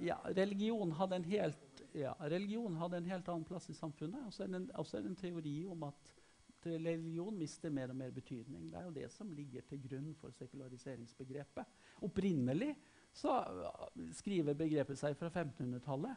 ja, 0.00 0.16
religion 0.36 0.92
hadde 0.92 1.16
en 1.16 1.24
helt 1.24 1.71
ja, 1.94 2.12
religion 2.30 2.76
hadde 2.80 3.00
en 3.00 3.08
helt 3.12 3.28
annen 3.28 3.46
plass 3.46 3.68
i 3.70 3.76
samfunnet. 3.76 4.26
Og 4.26 4.34
så 4.34 4.44
er 4.46 4.52
er 4.98 5.02
det 5.02 5.10
en 5.10 5.16
teori 5.16 5.56
om 5.70 5.88
at 5.88 6.12
religion 6.66 7.38
mister 7.38 7.70
mer 7.70 7.90
og 7.90 7.96
mer 7.96 8.10
betydning. 8.14 8.70
Det 8.70 8.78
er 8.78 8.84
jo 8.84 8.94
det 8.94 9.08
som 9.12 9.30
ligger 9.34 9.64
til 9.68 9.80
grunn 9.82 10.12
for 10.20 10.30
sekulariseringsbegrepet. 10.30 11.64
Opprinnelig 12.02 12.74
så 13.12 13.40
uh, 13.42 13.88
skriver 14.14 14.54
begrepet 14.54 14.98
seg 14.98 15.16
fra 15.18 15.28
1500-tallet 15.28 16.14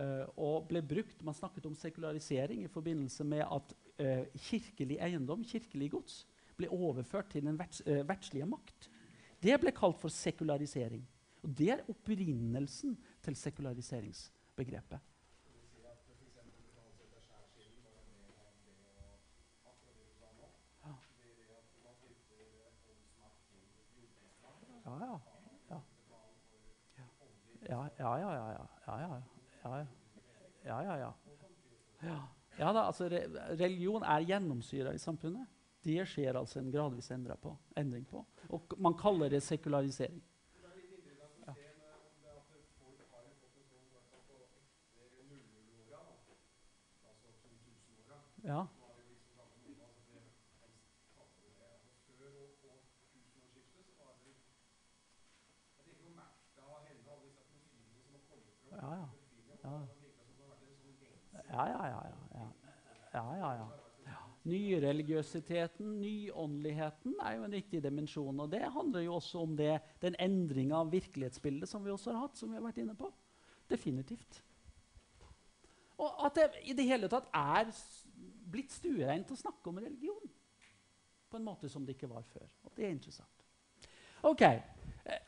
uh, 0.00 0.24
og 0.40 0.68
ble 0.70 0.82
brukt 0.82 1.22
Man 1.22 1.36
snakket 1.36 1.66
om 1.68 1.76
sekularisering 1.78 2.64
i 2.64 2.70
forbindelse 2.72 3.24
med 3.28 3.44
at 3.44 3.74
uh, 4.00 4.24
kirkelig 4.48 4.98
eiendom, 5.04 5.44
kirkelig 5.44 5.90
gods, 5.92 6.22
ble 6.56 6.70
overført 6.72 7.32
til 7.34 7.44
den 7.44 7.58
verts, 7.58 7.82
uh, 7.86 8.02
verdslige 8.08 8.48
makt. 8.48 8.88
Det 9.42 9.58
ble 9.60 9.74
kalt 9.76 10.00
for 10.00 10.08
sekularisering. 10.08 11.04
Og 11.44 11.52
det 11.52 11.74
er 11.74 11.84
opprinnelsen 11.92 12.96
til 13.22 13.36
sekulariseringsbegrepet 13.36 14.43
begrepet. 14.56 15.00
Ja, 24.84 24.98
ja. 25.00 25.20
Ja, 27.68 27.88
ja, 27.98 28.18
ja. 28.18 28.68
Ja, 28.86 29.00
ja, 29.00 29.22
ja. 29.64 29.86
ja, 30.64 30.82
ja, 30.82 30.96
ja. 30.96 31.14
ja. 32.00 32.28
ja 32.58 32.72
da, 32.72 32.80
altså, 32.86 33.08
re 33.08 33.24
religion 33.56 34.02
er 34.02 34.26
gjennomsyra 34.28 34.92
i 34.92 34.98
samfunnet. 34.98 35.48
Det 35.84 36.04
skjer 36.08 36.36
altså 36.36 36.60
en 36.60 36.70
gradvis 36.72 37.10
på, 37.40 37.56
endring 37.76 38.06
på. 38.06 38.24
Og 38.48 38.76
man 38.78 38.94
kaller 38.96 39.28
det 39.28 39.42
sekularisering. 39.42 40.22
Ja, 48.44 48.66
lengsel. 59.64 59.88
Ja, 61.48 61.68
ja, 61.68 61.86
ja. 61.86 62.02
ja, 62.02 62.12
ja. 62.32 62.52
ja, 63.12 63.36
ja, 63.36 63.54
ja. 63.54 63.68
Nyreligiøsiteten, 64.44 66.00
nyåndeligheten, 66.00 67.14
er 67.22 67.36
jo 67.38 67.44
en 67.46 67.54
viktig 67.56 67.80
dimensjon. 67.82 68.40
Og 68.40 68.50
det 68.52 68.60
handler 68.60 69.06
jo 69.06 69.14
også 69.14 69.40
om 69.40 69.54
det, 69.56 69.78
den 70.02 70.16
endringa 70.20 70.82
av 70.82 70.90
virkelighetsbildet 70.92 71.68
som 71.68 71.84
vi 71.84 71.92
også 71.94 72.12
har 72.12 72.26
hatt. 72.26 72.36
som 72.36 72.50
vi 72.50 72.58
har 72.58 72.66
vært 72.66 72.82
inne 72.82 72.96
på. 72.98 73.08
Definitivt. 73.70 74.42
Og 75.96 76.26
at 76.26 76.36
det 76.36 76.50
i 76.68 76.74
det 76.76 76.84
hele 76.84 77.08
tatt 77.08 77.30
er 77.32 77.70
blitt 78.54 78.72
stuereint 78.72 79.30
å 79.30 79.38
snakke 79.38 79.70
om 79.70 79.82
religion 79.82 80.32
på 81.30 81.40
en 81.40 81.46
måte 81.46 81.68
som 81.68 81.84
det 81.84 81.96
ikke 81.96 82.10
var 82.10 82.22
før. 82.30 82.46
Og 82.64 82.72
det 82.76 82.86
er 82.86 82.94
interessant. 82.94 83.44
Ok, 84.24 84.42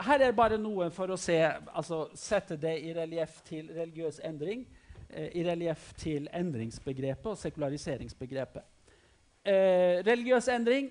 Her 0.00 0.22
er 0.24 0.32
bare 0.32 0.56
noe 0.56 0.86
for 0.94 1.12
å 1.12 1.18
se, 1.20 1.36
altså 1.76 2.06
sette 2.16 2.56
det 2.56 2.78
i 2.80 2.94
relieff 2.96 3.42
til 3.44 3.66
religiøs 3.76 4.22
endring. 4.24 4.62
Eh, 5.10 5.34
I 5.36 5.42
relieff 5.44 5.90
til 6.00 6.30
endringsbegrepet 6.32 7.26
og 7.26 7.36
sekulariseringsbegrepet. 7.36 8.62
Eh, 9.44 10.00
religiøs 10.06 10.48
endring 10.48 10.88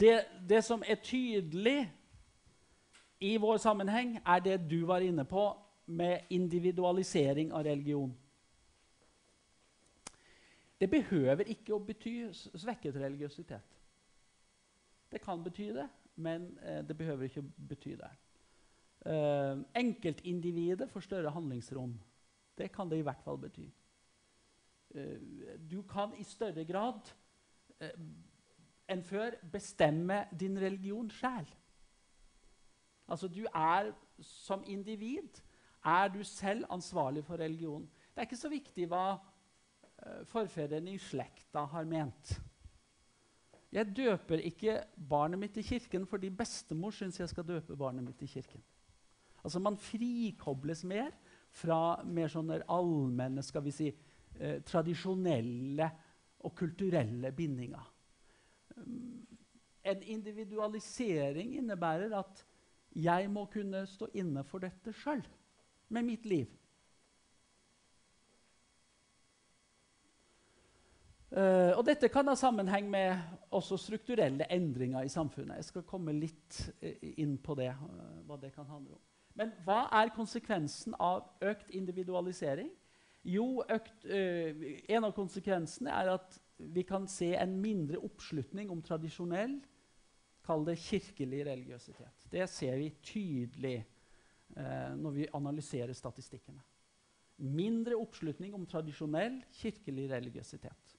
det, 0.00 0.24
det 0.48 0.64
som 0.64 0.82
er 0.86 0.94
tydelig 0.94 1.92
i 3.20 3.36
vår 3.36 3.56
sammenheng, 3.56 4.18
er 4.26 4.38
det 4.38 4.70
du 4.70 4.86
var 4.86 5.04
inne 5.04 5.24
på 5.24 5.50
med 5.86 6.18
individualisering 6.30 7.52
av 7.52 7.62
religion. 7.64 8.16
Det 10.80 10.90
behøver 10.90 11.48
ikke 11.48 11.74
å 11.74 11.80
bety 11.80 12.18
svekket 12.34 12.98
religiøsitet. 13.00 13.78
Det 15.12 15.20
kan 15.22 15.44
bety 15.44 15.70
det, 15.72 15.86
men 16.16 16.50
eh, 16.62 16.82
det 16.84 16.96
behøver 16.98 17.28
ikke 17.28 17.44
å 17.44 17.66
bety 17.68 17.94
det. 17.96 18.10
Eh, 19.06 19.58
enkeltindividet 19.78 20.90
får 20.90 21.06
større 21.06 21.30
handlingsrom. 21.30 21.94
Det 22.58 22.72
kan 22.72 22.90
det 22.90 22.98
i 22.98 23.06
hvert 23.06 23.22
fall 23.24 23.38
bety. 23.38 23.68
Eh, 24.94 25.20
du 25.70 25.82
kan 25.82 26.14
i 26.18 26.24
større 26.24 26.64
grad 26.64 27.12
eh, 27.80 27.94
enn 28.88 29.02
før 29.02 29.38
bestemme 29.52 30.24
din 30.40 30.58
religion 30.60 31.10
sjæl. 31.10 31.48
Altså 33.08 33.28
du 33.28 33.44
er 33.54 33.92
som 34.20 34.64
individ 34.66 35.40
er 35.84 36.08
du 36.08 36.22
selv 36.24 36.64
ansvarlig 36.70 37.24
for 37.24 37.36
religion. 37.36 37.82
Det 38.14 38.18
er 38.20 38.26
ikke 38.26 38.36
så 38.36 38.50
viktig 38.50 38.88
hva 38.90 39.18
forfedrene 40.28 40.94
i 40.94 41.00
slekta 41.00 41.64
har 41.72 41.88
ment. 41.88 42.36
Jeg 43.74 43.92
døper 43.96 44.40
ikke 44.46 44.78
barnet 45.08 45.40
mitt 45.40 45.56
i 45.60 45.64
kirken 45.66 46.06
fordi 46.08 46.30
bestemor 46.32 46.94
syns 46.94 47.18
jeg 47.20 47.32
skal 47.32 47.46
døpe 47.48 47.76
barnet 47.76 48.04
mitt 48.06 48.22
i 48.22 48.30
kirken. 48.30 48.62
Altså 49.42 49.60
Man 49.62 49.76
frikobles 49.78 50.84
mer 50.84 51.12
fra 51.56 52.02
mer 52.04 52.30
sånne 52.32 52.60
allmenne, 52.72 53.42
skal 53.42 53.64
vi 53.64 53.72
si, 53.72 53.92
eh, 54.38 54.60
tradisjonelle 54.66 55.90
og 56.44 56.54
kulturelle 56.54 57.32
bindinger. 57.32 57.92
En 59.86 60.02
individualisering 60.02 61.54
innebærer 61.56 62.12
at 62.18 62.44
jeg 62.96 63.30
må 63.30 63.46
kunne 63.52 63.86
stå 63.86 64.08
inne 64.14 64.44
for 64.44 64.58
dette 64.64 64.92
sjøl, 64.92 65.22
med 65.88 66.02
mitt 66.02 66.26
liv. 66.26 66.46
Eh, 71.36 71.72
og 71.76 71.82
dette 71.84 72.08
kan 72.08 72.28
ha 72.30 72.34
sammenheng 72.38 72.86
med 72.88 73.18
også 73.52 73.76
strukturelle 73.80 74.46
endringer 74.52 75.04
i 75.04 75.12
samfunnet. 75.12 75.58
Jeg 75.60 75.68
skal 75.68 75.84
komme 75.88 76.14
litt 76.16 76.62
eh, 76.80 76.96
inn 77.20 77.36
på 77.44 77.56
det, 77.58 77.68
eh, 77.74 78.14
hva 78.24 78.38
det 78.40 78.54
kan 78.54 78.68
handle 78.70 78.96
om. 78.96 79.02
Men 79.36 79.52
hva 79.66 79.82
er 79.98 80.14
konsekvensen 80.16 80.96
av 80.96 81.26
økt 81.44 81.74
individualisering? 81.76 82.70
Jo, 83.26 83.60
økt, 83.68 84.06
eh, 84.08 84.80
en 84.96 85.04
av 85.04 85.12
konsekvensene 85.12 85.92
er 85.92 86.14
at 86.14 86.38
vi 86.56 86.86
kan 86.88 87.04
se 87.10 87.34
en 87.36 87.58
mindre 87.60 88.00
oppslutning 88.00 88.72
om 88.72 88.80
tradisjonell, 88.80 89.58
kall 90.46 90.64
det 90.64 90.78
kirkelig 90.80 91.42
religiøsitet. 91.50 92.30
Det 92.32 92.48
ser 92.48 92.78
vi 92.78 92.94
tydelig 93.02 93.76
når 94.56 95.10
vi 95.12 95.24
analyserer 95.34 95.90
statistikkene. 95.92 96.62
Mindre 97.42 97.96
oppslutning 97.98 98.54
om 98.54 98.62
tradisjonell 98.70 99.40
kirkelig 99.58 100.06
religiøsitet. 100.14 100.95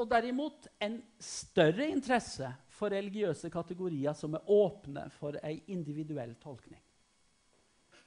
Og 0.00 0.08
derimot 0.08 0.68
en 0.80 0.96
større 1.20 1.86
interesse 1.92 2.48
for 2.72 2.94
religiøse 2.94 3.50
kategorier 3.52 4.16
som 4.16 4.34
er 4.34 4.48
åpne 4.50 5.04
for 5.18 5.36
ei 5.44 5.58
individuell 5.74 6.34
tolkning. 6.40 6.80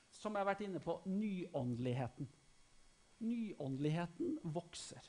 Som 0.09 0.33
jeg 0.33 0.41
har 0.41 0.49
vært 0.49 0.63
inne 0.65 0.81
på 0.81 0.97
nyåndeligheten. 1.05 2.27
Nyåndeligheten 3.25 4.39
vokser. 4.55 5.05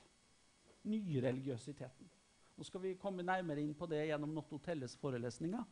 Nyreligiøsiteten. 0.86 2.10
Nå 2.56 2.64
skal 2.64 2.82
vi 2.84 2.94
komme 3.00 3.24
nærmere 3.26 3.60
inn 3.60 3.74
på 3.76 3.88
det 3.90 4.04
gjennom 4.06 4.34
Notto 4.36 4.58
Telles 4.64 4.94
forelesninger. 5.00 5.64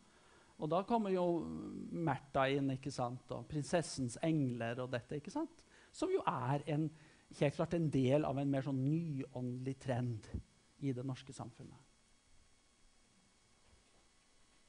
Og 0.60 0.70
da 0.70 0.82
kommer 0.86 1.12
jo 1.12 1.44
Märtha 1.92 2.46
inn, 2.52 2.72
ikke 2.76 2.92
sant? 2.94 3.26
og 3.34 3.46
prinsessens 3.50 4.16
engler 4.22 4.80
og 4.84 4.92
dette. 4.92 5.18
ikke 5.18 5.32
sant? 5.34 5.64
Som 5.92 6.12
jo 6.12 6.22
er 6.26 6.64
en, 6.74 6.88
helt 7.38 7.56
klart 7.56 7.74
en 7.74 7.88
del 7.90 8.24
av 8.24 8.38
en 8.38 8.50
mer 8.50 8.66
sånn 8.66 8.82
nyåndelig 8.86 9.78
trend 9.82 10.28
i 10.78 10.92
det 10.92 11.04
norske 11.06 11.32
samfunnet. 11.32 11.78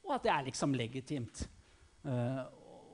Og 0.06 0.14
at 0.16 0.24
det 0.24 0.32
er 0.32 0.42
liksom 0.46 0.74
legitimt 0.78 1.50
uh, 2.06 2.44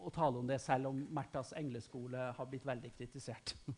å, 0.05 0.09
tale 0.15 0.37
om 0.39 0.47
det, 0.47 0.61
selv 0.63 0.87
om 0.91 0.97
Märthas 1.11 1.53
engleskole 1.59 2.17
har 2.37 2.45
blitt 2.47 2.65
veldig 2.65 2.91
kritisert. 2.95 3.55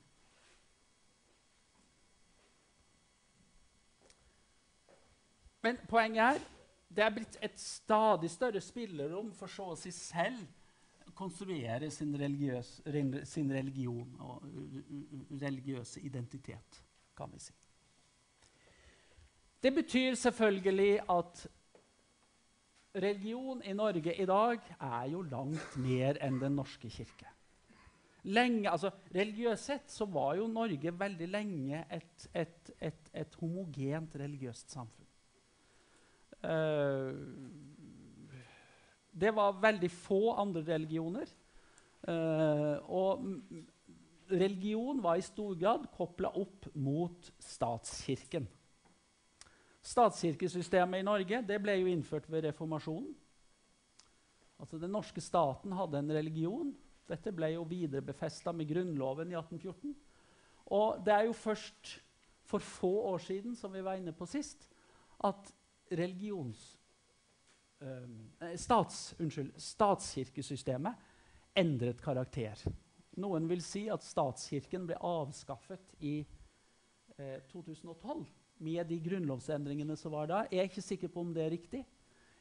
Men 5.64 5.78
poenget 5.88 6.24
er 6.36 6.40
det 6.94 7.04
er 7.04 7.14
blitt 7.14 7.38
et 7.42 7.60
stadig 7.60 8.30
større 8.30 8.62
spillerom 8.62 9.32
for 9.34 9.50
så 9.50 9.72
å 9.74 9.78
si 9.80 9.92
selv 9.96 10.44
konstruere 11.18 11.90
sin, 11.94 12.14
religiøs, 12.18 12.82
sin 13.30 13.52
religion 13.54 14.14
og 14.22 14.46
religiøse 15.42 16.02
identitet, 16.06 16.84
kan 17.18 17.34
vi 17.34 17.42
si. 17.42 17.54
Det 19.64 19.72
betyr 19.72 20.16
selvfølgelig 20.20 21.00
at 21.10 21.48
religion 22.96 23.62
i 23.64 23.74
Norge 23.74 24.16
i 24.22 24.26
dag 24.26 24.58
er 24.80 25.04
jo 25.12 25.22
langt 25.22 25.78
mer 25.80 26.18
enn 26.22 26.42
Den 26.42 26.58
norske 26.60 26.90
kirke. 26.92 27.30
Lenge, 28.24 28.70
altså 28.70 28.92
Religiøst 29.16 29.66
sett 29.66 29.92
så 29.92 30.06
var 30.06 30.36
jo 30.36 30.48
Norge 30.48 30.92
veldig 31.00 31.28
lenge 31.28 31.86
et, 31.92 32.28
et, 32.34 32.72
et, 32.80 33.10
et 33.14 33.36
homogent 33.40 34.16
religiøst 34.20 34.72
samfunn. 34.72 35.08
Eh, 36.44 37.14
det 39.14 39.32
var 39.36 39.62
veldig 39.62 39.92
få 39.92 40.34
andre 40.44 40.64
religioner. 40.74 41.32
eh, 42.08 42.76
og 42.84 43.24
religion 44.32 45.04
var 45.04 45.16
i 45.16 45.22
stor 45.22 45.56
grad 45.60 45.88
kobla 45.96 46.34
opp 46.40 46.68
mot 46.76 47.32
statskirken. 47.40 48.48
Statskirkesystemet 49.84 51.02
i 51.02 51.06
Norge 51.06 51.42
det 51.44 51.60
ble 51.60 51.76
jo 51.82 51.90
innført 51.92 52.30
ved 52.32 52.46
reformasjonen. 52.48 53.12
Altså 54.64 54.78
Den 54.80 54.94
norske 54.96 55.22
staten 55.22 55.74
hadde 55.76 56.00
en 56.00 56.14
religion. 56.16 56.70
Dette 57.10 57.34
ble 57.36 57.50
jo 57.52 57.66
viderebefesta 57.68 58.54
med 58.56 58.70
Grunnloven 58.70 59.34
i 59.34 59.36
1814. 59.36 59.96
Og 60.72 61.02
det 61.04 61.14
er 61.14 61.26
jo 61.28 61.34
først 61.36 61.98
for 62.48 62.64
få 62.64 62.92
år 63.12 63.18
siden, 63.18 63.56
som 63.56 63.74
vi 63.74 63.84
var 63.84 64.00
inne 64.00 64.14
på 64.16 64.26
sist, 64.26 64.70
at 65.24 65.52
religions... 65.92 66.80
eh, 67.82 68.56
stats, 68.56 69.16
unnskyld, 69.20 69.52
statskirkesystemet 69.60 70.96
endret 71.60 72.00
karakter. 72.02 72.56
Noen 73.20 73.50
vil 73.50 73.62
si 73.62 73.90
at 73.92 74.04
statskirken 74.04 74.88
ble 74.88 74.96
avskaffet 74.96 75.92
i 76.00 76.22
eh, 77.18 77.42
2012 77.52 78.24
med 78.64 78.88
de 78.90 79.00
grunnlovsendringene 79.04 79.98
som 80.00 80.16
var 80.16 80.30
da. 80.32 80.44
Jeg 80.52 80.64
er 80.64 80.72
ikke 80.72 80.86
sikker 80.86 81.12
på 81.12 81.24
om 81.24 81.34
det 81.36 81.44
er 81.44 81.54
riktig. 81.54 81.84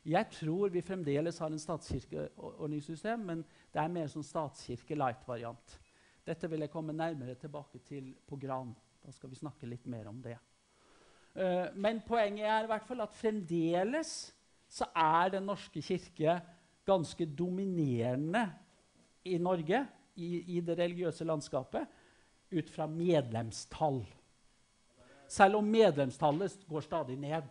Jeg 0.03 0.31
tror 0.35 0.73
vi 0.75 0.83
fremdeles 0.83 1.39
har 1.39 1.53
en 1.53 1.63
statskirkeordningssystem, 1.63 3.21
men 3.27 3.45
det 3.71 3.79
er 3.83 3.93
mer 3.93 4.09
sånn 4.11 4.27
statskirke 4.27 4.99
light-variant. 4.99 5.77
Dette 6.27 6.49
vil 6.51 6.65
jeg 6.65 6.73
komme 6.73 6.95
nærmere 6.95 7.37
tilbake 7.39 7.79
til 7.87 8.13
på 8.27 8.39
Gran. 8.43 8.73
Da 9.03 9.15
skal 9.15 9.31
vi 9.31 9.39
snakke 9.39 9.69
litt 9.71 9.87
mer 9.91 10.09
om 10.11 10.19
det. 10.23 10.37
Uh, 11.35 11.71
men 11.75 12.03
poenget 12.07 12.47
er 12.51 12.67
i 12.67 12.71
hvert 12.71 12.87
fall 12.87 13.03
at 13.05 13.15
fremdeles 13.17 14.33
så 14.73 14.87
er 14.97 15.31
Den 15.35 15.45
norske 15.45 15.83
kirke 15.85 16.39
ganske 16.89 17.27
dominerende 17.27 18.47
i 19.29 19.37
Norge, 19.39 19.85
i, 20.17 20.57
i 20.57 20.61
det 20.65 20.79
religiøse 20.79 21.25
landskapet, 21.29 21.87
ut 22.53 22.71
fra 22.73 22.87
medlemstall. 22.89 24.01
Selv 25.33 25.57
om 25.57 25.64
medlemstallet 25.64 26.66
går 26.68 26.81
stadig 26.81 27.16
ned. 27.16 27.42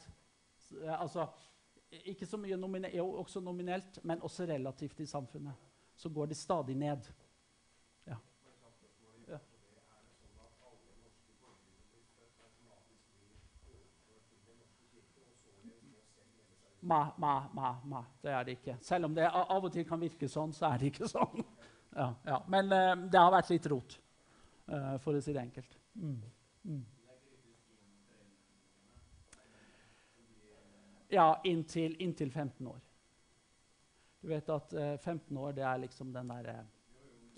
Altså, 0.99 1.25
ikke 2.05 2.27
så 2.29 2.37
mye 2.37 2.57
nomine 2.57 2.91
også 3.01 3.41
nominelt, 3.41 3.97
men 4.05 4.21
også 4.21 4.45
relativt 4.45 4.99
i 4.99 5.05
samfunnet. 5.05 5.53
Så 5.95 6.09
går 6.09 6.29
det 6.29 6.37
stadig 6.37 6.75
ned. 6.75 7.09
Ja. 8.07 8.19
Ma, 16.81 17.01
ma, 17.17 17.33
ma, 17.53 17.75
ma. 17.85 18.05
Det 18.21 18.31
er 18.31 18.43
det 18.43 18.57
ikke. 18.59 18.77
Selv 18.81 19.05
om 19.05 19.15
det 19.15 19.25
av 19.25 19.57
og 19.57 19.73
til 19.73 19.89
kan 19.89 20.01
virke 20.01 20.29
sånn, 20.29 20.53
så 20.53 20.69
er 20.69 20.77
det 20.77 20.93
ikke 20.93 21.09
sånn. 21.17 21.45
Ja, 21.97 22.13
ja. 22.29 22.43
Men 22.47 22.69
uh, 22.69 22.95
det 23.09 23.25
har 23.25 23.33
vært 23.33 23.49
litt 23.57 23.73
rot, 23.73 23.99
uh, 24.69 24.97
for 25.01 25.17
å 25.17 25.21
si 25.21 25.33
det 25.33 25.47
enkelt. 25.49 25.77
Mm. 25.97 26.17
Mm. 26.69 26.83
Ja, 31.11 31.41
inntil, 31.43 31.95
inntil 31.99 32.31
15 32.31 32.67
år. 32.67 32.79
Du 34.21 34.29
vet 34.29 34.49
at 34.53 34.73
eh, 34.73 34.97
15 34.97 35.37
år, 35.37 35.51
det 35.57 35.63
er 35.65 35.77
liksom 35.81 36.13
den 36.13 36.29
derre 36.31 36.65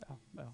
Ja. 0.03 0.15
ja. 0.37 0.51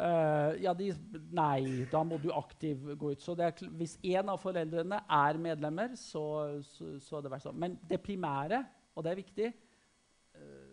Uh, 0.00 0.56
ja, 0.62 0.72
de, 0.72 0.94
nei, 1.36 1.84
da 1.92 2.00
må 2.06 2.16
du 2.22 2.30
aktivt 2.32 2.94
gå 2.96 3.10
ut. 3.12 3.20
Så 3.20 3.34
er, 3.36 3.52
hvis 3.76 3.98
én 4.00 4.30
av 4.32 4.40
foreldrene 4.40 4.96
er 5.12 5.36
medlemmer, 5.42 5.92
så, 5.98 6.62
så, 6.64 6.98
så 7.04 7.16
er 7.18 7.22
det 7.26 7.32
vært 7.34 7.44
sånn. 7.44 7.58
Men 7.60 7.76
det 7.90 7.98
primære, 8.00 8.64
og 8.94 9.04
det 9.04 9.10
er 9.12 9.18
viktig 9.18 9.48
uh, 9.50 10.72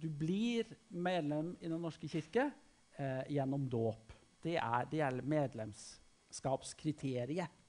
Du 0.00 0.08
blir 0.08 0.64
medlem 0.88 1.52
i 1.60 1.68
Den 1.68 1.84
norske 1.84 2.08
kirke 2.08 2.48
uh, 2.96 3.28
gjennom 3.28 3.68
dåp. 3.68 4.16
Det 4.40 4.56
er, 4.62 4.88
det 4.88 5.04
er 5.04 5.20
medlemskapskriteriet. 5.36 7.65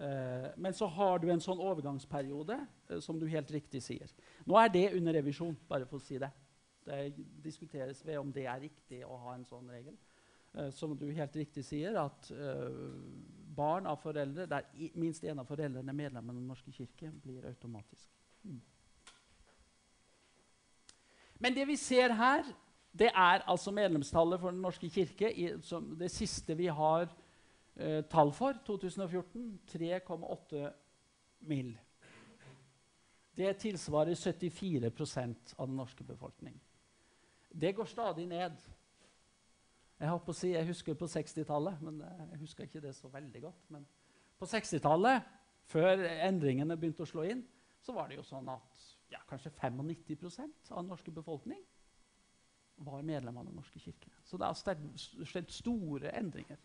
Eh, 0.00 0.50
men 0.56 0.74
så 0.74 0.86
har 0.86 1.18
du 1.20 1.26
en 1.28 1.42
sånn 1.44 1.60
overgangsperiode, 1.60 2.56
eh, 2.88 3.00
som 3.04 3.18
du 3.20 3.26
helt 3.28 3.50
riktig 3.52 3.82
sier. 3.84 4.08
Nå 4.48 4.56
er 4.56 4.70
det 4.72 4.86
under 4.96 5.12
revisjon, 5.18 5.58
bare 5.68 5.88
for 5.88 6.00
å 6.00 6.04
si 6.04 6.16
det. 6.18 6.30
Det 6.86 7.12
diskuteres 7.44 8.00
ved 8.06 8.16
om 8.18 8.30
det 8.32 8.46
er 8.48 8.62
riktig 8.62 9.02
å 9.04 9.18
ha 9.26 9.34
en 9.34 9.44
sånn 9.44 9.68
regel. 9.68 9.98
Eh, 10.54 10.70
som 10.72 10.96
du 10.96 11.04
helt 11.12 11.36
riktig 11.36 11.66
sier, 11.68 12.00
at 12.00 12.32
barn 13.60 13.86
av 13.90 14.00
foreldre 14.00 14.46
der 14.48 14.64
minst 14.96 15.24
én 15.26 15.38
av 15.38 15.48
foreldrene 15.48 15.92
er 15.92 15.98
medlem 15.98 16.30
av 16.30 16.34
Den 16.34 16.48
norske 16.48 16.72
kirke, 16.72 17.12
blir 17.20 17.44
automatisk. 17.44 18.08
Mm. 18.44 18.60
Men 21.40 21.54
det 21.54 21.66
vi 21.68 21.76
ser 21.76 22.14
her, 22.16 22.44
det 22.92 23.10
er 23.12 23.44
altså 23.46 23.70
medlemstallet 23.70 24.40
for 24.40 24.50
Den 24.50 24.62
norske 24.64 24.88
kirke. 24.88 25.28
I, 25.28 25.52
det 25.98 26.10
siste 26.10 26.56
vi 26.56 26.66
har 26.72 27.10
eh, 27.76 28.00
tall 28.10 28.32
for, 28.32 28.58
2014, 28.66 29.60
3,8 29.72 30.70
mill. 31.50 31.72
Det 33.36 33.52
tilsvarer 33.62 34.14
74% 34.14 35.54
av 35.56 35.68
den 35.68 35.76
norske 35.76 36.04
befolkning. 36.04 36.60
Det 37.50 37.72
går 37.72 37.88
stadig 37.88 38.26
ned. 38.28 38.58
Jeg, 40.00 40.20
si, 40.34 40.52
jeg 40.54 40.66
husker 40.66 40.96
på 40.96 41.08
60-tallet, 41.10 41.80
men 41.84 42.00
eh, 42.04 42.22
jeg 42.34 42.44
husker 42.44 42.66
ikke 42.66 42.82
det 42.84 42.94
så 42.96 43.08
veldig 43.12 43.42
godt. 43.42 43.66
Men 43.74 43.86
på 44.40 44.48
60-tallet, 44.48 45.26
før 45.70 46.04
endringene 46.26 46.76
begynte 46.76 47.04
å 47.04 47.10
slå 47.10 47.26
inn, 47.30 47.42
så 47.80 47.94
var 47.96 48.08
det 48.08 48.18
jo 48.18 48.24
sånn 48.26 48.48
at 48.52 48.86
ja, 49.10 49.20
kanskje 49.28 49.52
95% 49.56 50.70
av 50.70 50.82
den 50.82 50.90
norske 50.92 51.12
befolkning 51.14 51.60
var 52.80 53.02
medlem 53.04 53.36
av 53.36 53.44
Den 53.44 53.56
norske 53.56 53.80
kirke. 53.80 54.10
Så 54.24 54.38
det 54.40 54.48
har 54.48 55.26
skjedd 55.28 55.50
store 55.52 56.12
endringer. 56.16 56.60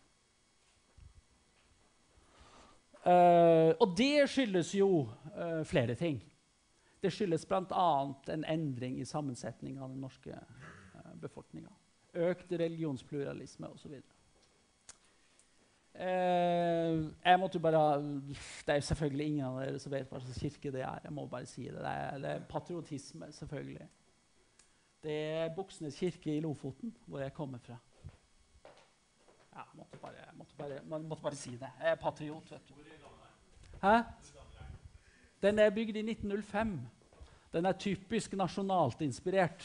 Eh, 3.06 3.70
og 3.80 3.92
det 3.98 4.26
skyldes 4.30 4.72
jo 4.74 5.06
uh, 5.36 5.62
flere 5.64 5.94
ting. 5.94 6.18
Det 7.02 7.12
skyldes 7.14 7.46
bl.a. 7.46 7.90
en 8.34 8.44
endring 8.50 8.98
i 8.98 9.06
sammensetningen 9.06 9.82
av 9.82 9.92
den 9.92 10.00
norske 10.02 10.34
uh, 10.34 11.12
befolkninga. 11.22 11.70
Økt 12.26 12.50
religionspluralisme 12.52 13.70
osv. 13.70 14.00
Uh, 15.96 17.06
jeg 17.24 17.38
måtte 17.40 17.60
bare 17.60 17.78
Det 18.02 18.74
er 18.74 18.80
selvfølgelig 18.84 19.26
ingen 19.26 19.46
av 19.46 19.60
dere 19.62 19.78
som 19.80 19.92
vet 19.94 20.10
hva 20.10 20.20
slags 20.20 20.42
kirke 20.42 20.74
det 20.74 20.82
er. 20.82 21.06
Jeg 21.06 21.14
må 21.14 21.28
bare 21.30 21.46
si 21.46 21.68
Det 21.68 21.78
Det 21.78 21.92
er, 21.92 22.18
det 22.18 22.30
er 22.30 22.48
patriotisme, 22.50 23.30
selvfølgelig. 23.32 23.88
Det 25.06 25.20
er 25.22 25.54
Buksnes 25.54 25.94
kirke 25.94 26.34
i 26.34 26.40
Lofoten, 26.40 26.96
hvor 27.06 27.22
jeg 27.22 27.32
kommer 27.32 27.58
fra. 27.62 27.78
Ja, 29.56 29.62
måtte 29.72 29.96
bare, 29.96 30.26
måtte 30.36 30.54
bare, 30.58 30.80
måtte 30.84 31.22
bare 31.22 31.36
si 31.36 31.54
det. 31.56 31.70
Jeg 31.80 31.90
er 31.90 32.00
patriot, 32.00 32.50
vet 32.50 32.68
du. 32.68 32.74
Hæ? 33.80 34.02
Den 35.42 35.58
er 35.58 35.70
bygd 35.70 35.96
i 35.96 36.02
1905. 36.10 36.80
Den 37.52 37.66
er 37.66 37.72
typisk 37.72 38.34
nasjonalt 38.36 39.00
inspirert. 39.00 39.64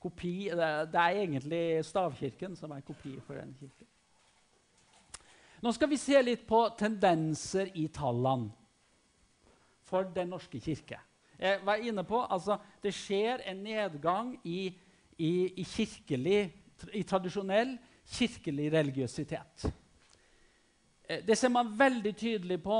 Kopi, 0.00 0.48
det, 0.48 0.64
er, 0.94 1.18
egentlig 1.20 1.84
stavkirken 1.84 2.56
som 2.56 2.72
er 2.72 2.80
kopi 2.80 3.18
for 3.26 3.34
den 3.36 3.52
kirken. 3.58 3.88
Nå 5.60 5.72
skal 5.72 5.90
vi 5.90 5.98
se 6.00 6.20
litt 6.22 6.46
på 6.48 6.62
tendenser 6.78 7.72
i 7.74 7.88
tallene 7.92 8.52
for 9.86 10.08
Den 10.14 10.32
norske 10.32 10.60
kirke. 10.60 10.98
Jeg 11.38 11.60
var 11.64 11.82
inne 11.82 12.04
på, 12.04 12.22
altså, 12.24 12.56
Det 12.82 12.94
skjer 12.94 13.44
en 13.50 13.56
nedgang 13.56 14.32
i, 14.44 14.72
i, 15.18 15.32
i, 15.60 15.64
kirkelig, 15.64 16.52
i 16.92 17.02
tradisjonell 17.02 17.76
kirkelig 18.06 18.72
religiøsitet. 18.72 19.66
Eh, 21.08 21.24
Det 21.26 21.38
ser 21.38 21.48
man 21.48 21.78
veldig 21.78 22.16
tydelig 22.16 22.62
på 22.62 22.76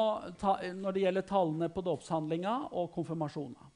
når 0.75 0.93
det 0.93 1.03
gjelder 1.03 1.23
tallene 1.23 1.69
på 1.69 1.81
dåpshandlinger 1.81 2.73
og 2.73 2.93
konfirmasjoner. 2.93 3.73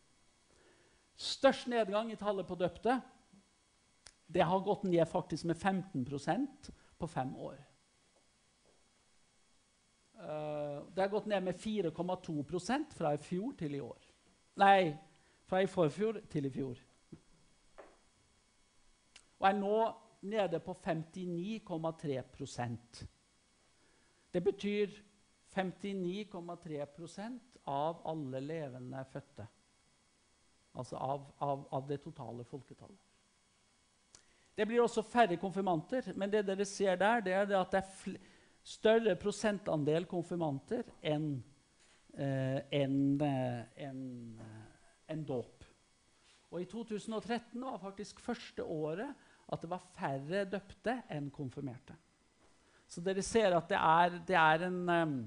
Størst 1.17 1.69
nedgang 1.69 2.13
i 2.13 2.17
tallet 2.17 2.47
på 2.47 2.55
døpte. 2.55 3.01
Det 4.27 4.43
har 4.43 4.61
gått 4.61 4.85
ned 4.85 5.09
faktisk 5.09 5.45
med 5.45 5.57
15% 5.57 6.71
på 6.99 7.07
fem 7.07 7.37
år. 7.37 7.59
Eh, 10.21 10.81
det 10.95 11.03
har 11.03 11.09
gått 11.09 11.27
ned 11.27 11.43
med 11.43 11.55
4,2 11.55 12.95
fra 12.95 13.15
i 13.15 13.17
fjor 13.17 13.53
til 13.59 13.75
i 13.75 13.81
år. 13.81 13.99
Nei, 14.57 14.97
fra 15.47 15.63
i 15.63 15.67
forfjor 15.67 16.21
til 16.31 16.47
i 16.47 16.51
fjor. 16.51 16.79
og 19.41 19.49
er 19.49 19.57
nå 19.57 19.77
nede 20.21 20.61
på 20.61 20.75
59,3% 20.75 23.07
Det 24.31 24.41
betyr 24.41 25.03
59,3% 25.55 27.39
av 27.65 28.03
alle 28.07 28.41
levende 28.41 29.05
fødte. 29.13 29.47
Altså 30.73 30.97
av, 30.97 31.33
av, 31.39 31.69
av, 31.71 31.89
det 31.89 31.99
totale 32.05 32.45
folketallet. 32.47 32.99
Det 34.55 34.67
blir 34.69 34.81
også 34.85 35.03
færre 35.03 35.37
konfirmanter, 35.41 36.13
men 36.15 36.31
det 36.31 36.47
dere 36.47 36.65
ser 36.69 36.97
der, 37.01 37.21
det 37.25 37.33
er 37.35 37.57
at 37.59 37.73
det 37.73 37.79
er 37.81 38.17
større 38.63 39.17
prosentandel 39.19 40.07
konfirmanter 40.07 40.83
enn 41.03 41.43
eh, 42.15 42.61
en, 42.83 43.21
en, 43.21 44.41
en 45.11 45.25
dåp. 45.27 45.65
Og 46.51 46.63
i 46.63 46.65
2013 46.71 47.63
var 47.63 47.79
faktisk 47.83 48.21
første 48.23 48.65
året 48.65 49.15
at 49.51 49.63
det 49.63 49.71
var 49.71 49.87
færre 49.97 50.45
døpte 50.49 50.95
enn 51.11 51.31
konfirmerte. 51.35 51.97
Så 52.91 53.03
dere 53.07 53.23
ser 53.23 53.55
at 53.57 53.69
det 53.71 53.79
er, 53.79 54.19
det 54.27 54.37
er 54.39 54.67
en 54.67 54.81
um, 54.89 55.19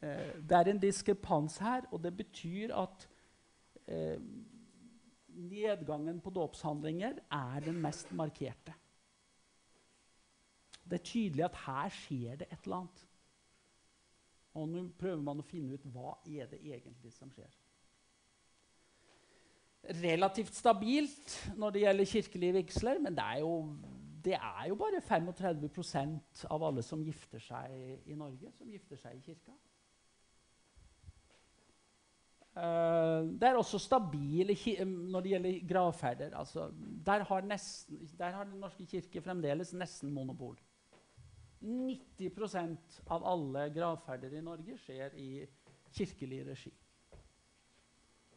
Det 0.00 0.56
er 0.56 0.70
en 0.70 0.78
diskrepans 0.80 1.58
her, 1.58 1.84
og 1.92 2.02
det 2.02 2.16
betyr 2.16 2.72
at 2.72 3.02
eh, 3.86 4.20
nedgangen 5.28 6.20
på 6.20 6.30
dåpshandlinger 6.30 7.18
er 7.30 7.60
den 7.60 7.82
mest 7.82 8.12
markerte. 8.12 8.72
Det 10.84 10.98
er 10.98 11.04
tydelig 11.04 11.44
at 11.44 11.58
her 11.66 11.92
skjer 11.94 12.40
det 12.40 12.48
et 12.50 12.64
eller 12.64 12.76
annet. 12.76 13.06
Og 14.54 14.68
nå 14.68 14.86
prøver 14.98 15.22
man 15.22 15.42
å 15.42 15.46
finne 15.46 15.76
ut 15.76 15.84
hva 15.92 16.16
er 16.26 16.48
det 16.50 16.62
egentlig 16.64 17.12
som 17.14 17.30
skjer. 17.34 17.52
Relativt 19.80 20.54
stabilt 20.54 21.34
når 21.56 21.72
det 21.72 21.82
gjelder 21.86 22.04
kirkelige 22.04 22.56
vigsler, 22.58 22.98
men 23.00 23.16
det 23.16 23.24
er 23.24 23.40
jo, 23.40 23.54
det 24.24 24.36
er 24.36 24.68
jo 24.68 24.76
bare 24.76 25.00
35% 25.00 26.44
av 26.52 26.64
alle 26.68 26.84
som 26.84 27.02
gifter 27.04 27.40
seg 27.40 28.04
i 28.04 28.18
Norge, 28.18 28.52
som 28.58 28.68
gifter 28.68 29.00
seg 29.00 29.16
i 29.16 29.24
kirka. 29.24 29.56
Uh, 32.50 33.30
det 33.38 33.46
er 33.46 33.56
også 33.56 33.78
stabile 33.78 34.56
når 34.84 35.22
det 35.22 35.32
gjelder 35.32 35.68
gravferder. 35.70 36.36
Altså, 36.36 36.68
der, 37.06 37.24
har 37.24 37.46
nesten, 37.46 38.02
der 38.18 38.36
har 38.36 38.44
Den 38.44 38.60
norske 38.60 38.86
kirke 38.86 39.22
fremdeles 39.22 39.72
nesten 39.72 40.12
monopol. 40.12 40.58
90% 41.62 43.00
av 43.12 43.24
alle 43.28 43.68
gravferder 43.74 44.34
i 44.36 44.44
Norge 44.44 44.76
skjer 44.80 45.16
i 45.20 45.46
kirkelig 45.92 46.46
regi. 46.48 46.72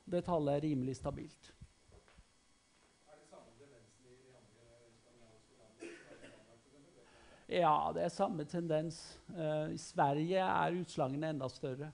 Det 0.06 0.24
tallet 0.26 0.58
er 0.58 0.66
rimelig 0.68 0.96
stabilt. 1.00 1.54
Ja, 7.54 7.92
det 7.94 8.02
er 8.04 8.10
samme 8.10 8.46
tendens. 8.50 9.20
Uh, 9.30 9.74
I 9.74 9.78
Sverige 9.78 10.42
er 10.42 10.80
utslagene 10.80 11.30
enda 11.30 11.50
større. 11.52 11.92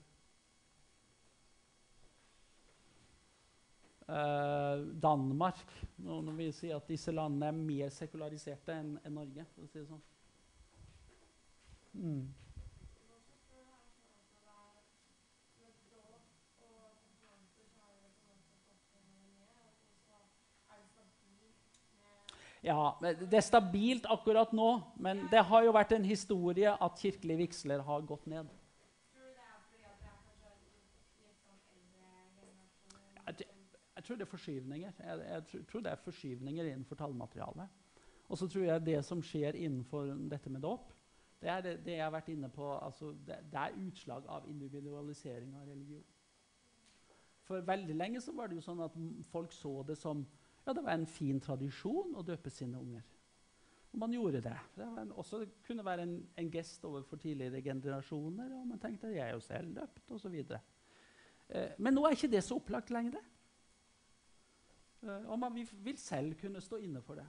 Uh, 4.10 4.80
Danmark 5.02 5.60
Noen 6.02 6.32
vil 6.38 6.54
si 6.56 6.72
at 6.74 6.88
disse 6.88 7.12
landene 7.12 7.50
er 7.50 7.58
mer 7.58 7.92
sekulariserte 7.94 8.74
enn 8.74 8.94
en 9.04 9.18
Norge. 9.20 9.44
for 9.54 9.66
å 9.66 9.70
si 9.70 9.78
det 9.78 9.86
sånn. 9.90 10.06
Mm. 11.92 12.24
Ja, 22.62 22.98
Det 23.00 23.34
er 23.34 23.44
stabilt 23.44 24.06
akkurat 24.10 24.52
nå, 24.52 24.82
men 25.00 25.24
det 25.32 25.40
har 25.48 25.64
jo 25.64 25.72
vært 25.72 25.94
en 25.96 26.04
historie 26.04 26.72
at 26.76 26.98
kirkelige 27.00 27.46
vigsler 27.46 27.80
har 27.80 28.02
gått 28.04 28.26
ned. 28.28 28.50
Jeg, 33.96 34.04
tror 34.04 34.16
det 34.16 34.24
er 34.24 34.30
forskyvninger. 34.30 34.92
Jeg, 34.98 35.24
jeg, 35.52 35.64
tror 35.68 35.80
det 35.84 35.90
er 35.92 36.04
forskyvninger 36.04 36.68
innenfor 36.70 36.96
tallmaterialet. 36.96 37.68
Og 38.28 38.38
så 38.38 38.48
tror 38.48 38.64
jeg 38.64 38.86
det 38.86 39.00
som 39.04 39.22
skjer 39.22 39.56
innenfor 39.58 40.12
dette 40.30 40.50
med 40.50 40.62
dåp, 40.64 40.92
det 41.40 41.48
er 41.48 41.60
det, 41.64 41.74
det, 41.84 41.96
jeg 41.96 42.04
har 42.04 42.12
vært 42.12 42.28
inne 42.28 42.48
på. 42.52 42.66
Altså, 42.76 43.12
det, 43.26 43.38
det, 43.52 43.60
er 43.60 43.76
utslag 43.86 44.26
av 44.28 44.48
individualisering 44.48 45.54
av 45.56 45.68
religion. 45.68 46.04
For 47.48 47.64
veldig 47.64 47.96
lenge 47.96 48.20
så 48.20 48.34
var 48.36 48.48
det 48.48 48.60
jo 48.60 48.64
sånn 48.64 48.82
at 48.84 48.96
folk 49.32 49.52
så 49.56 49.80
det 49.88 49.96
som 49.98 50.26
ja, 50.66 50.74
det 50.76 50.84
var 50.84 50.94
en 50.94 51.08
fin 51.08 51.40
tradisjon 51.40 52.14
å 52.18 52.24
døpe 52.26 52.52
sine 52.52 52.78
unger. 52.80 53.06
Og 53.90 53.98
man 53.98 54.12
gjorde 54.14 54.42
det. 54.44 54.56
Det 54.76 54.86
en, 55.02 55.12
også 55.18 55.42
kunne 55.66 55.84
være 55.84 56.04
en, 56.06 56.14
en, 56.38 56.50
gest 56.52 56.84
overfor 56.86 57.18
tidligere 57.18 57.62
generasjoner. 57.64 58.52
Og 58.60 58.68
man 58.70 58.78
tenkte 58.82 59.10
jeg 59.10 59.24
er 59.24 59.34
jo 59.34 59.42
selv 59.42 59.74
døpt, 59.80 60.04
osv. 60.14 60.36
Eh, 60.38 61.72
men 61.78 61.96
nå 61.96 62.04
er 62.06 62.14
ikke 62.14 62.30
det 62.30 62.44
så 62.46 62.60
opplagt 62.60 62.92
lenger. 62.94 63.24
Eh, 65.02 65.26
og 65.26 65.38
man 65.42 65.58
vil 65.58 65.98
selv 65.98 66.36
kunne 66.38 66.62
stå 66.62 66.78
inne 66.84 67.02
for 67.02 67.18
det. 67.18 67.26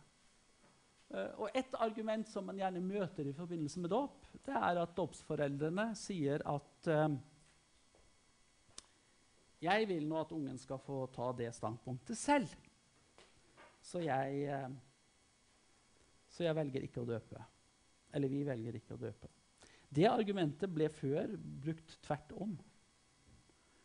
Eh, 1.12 1.32
og 1.42 1.50
Et 1.56 1.76
argument 1.80 2.30
som 2.30 2.46
man 2.46 2.60
gjerne 2.60 2.84
møter 2.84 3.28
i 3.28 3.36
forbindelse 3.36 3.82
med 3.84 3.92
dåp, 3.92 4.28
det 4.46 4.56
er 4.56 4.80
at 4.84 4.96
dåpsforeldrene 4.96 5.92
sier 5.98 6.44
at 6.48 6.88
eh, 6.88 7.18
jeg 9.62 9.88
vil 9.90 10.08
nå 10.10 10.22
at 10.22 10.32
ungen 10.32 10.58
skal 10.58 10.80
få 10.82 11.06
ta 11.14 11.32
det 11.38 11.52
standpunktet 11.56 12.18
selv. 12.18 12.54
Så 13.82 14.02
jeg, 14.06 14.44
eh, 14.46 14.70
så 16.30 16.46
jeg 16.46 16.58
velger 16.58 16.86
ikke 16.86 17.04
å 17.04 17.10
døpe. 17.10 17.44
Eller 18.14 18.32
vi 18.32 18.44
velger 18.48 18.78
ikke 18.78 18.96
å 18.96 19.02
døpe. 19.02 19.30
Det 19.92 20.08
argumentet 20.08 20.72
ble 20.72 20.88
før 20.94 21.34
brukt 21.38 21.98
tvert 22.06 22.32
om. 22.40 22.54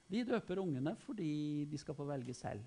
Vi 0.06 0.22
døper 0.22 0.60
ungene 0.62 0.94
fordi 1.02 1.66
de 1.70 1.78
skal 1.82 1.96
få 1.98 2.06
velge 2.06 2.34
selv. 2.34 2.62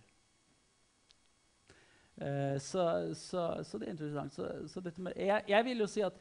Uh, 2.19 2.57
så, 2.59 3.13
så, 3.15 3.63
så, 3.63 3.77
det 3.79 3.87
er 3.87 3.93
interessant. 3.93 4.33
Så, 4.33 4.81
med, 4.97 5.13
jeg, 5.15 5.43
jeg, 5.47 5.65
vil 5.65 5.79
jo 5.79 5.87
si 5.87 6.01
at 6.03 6.17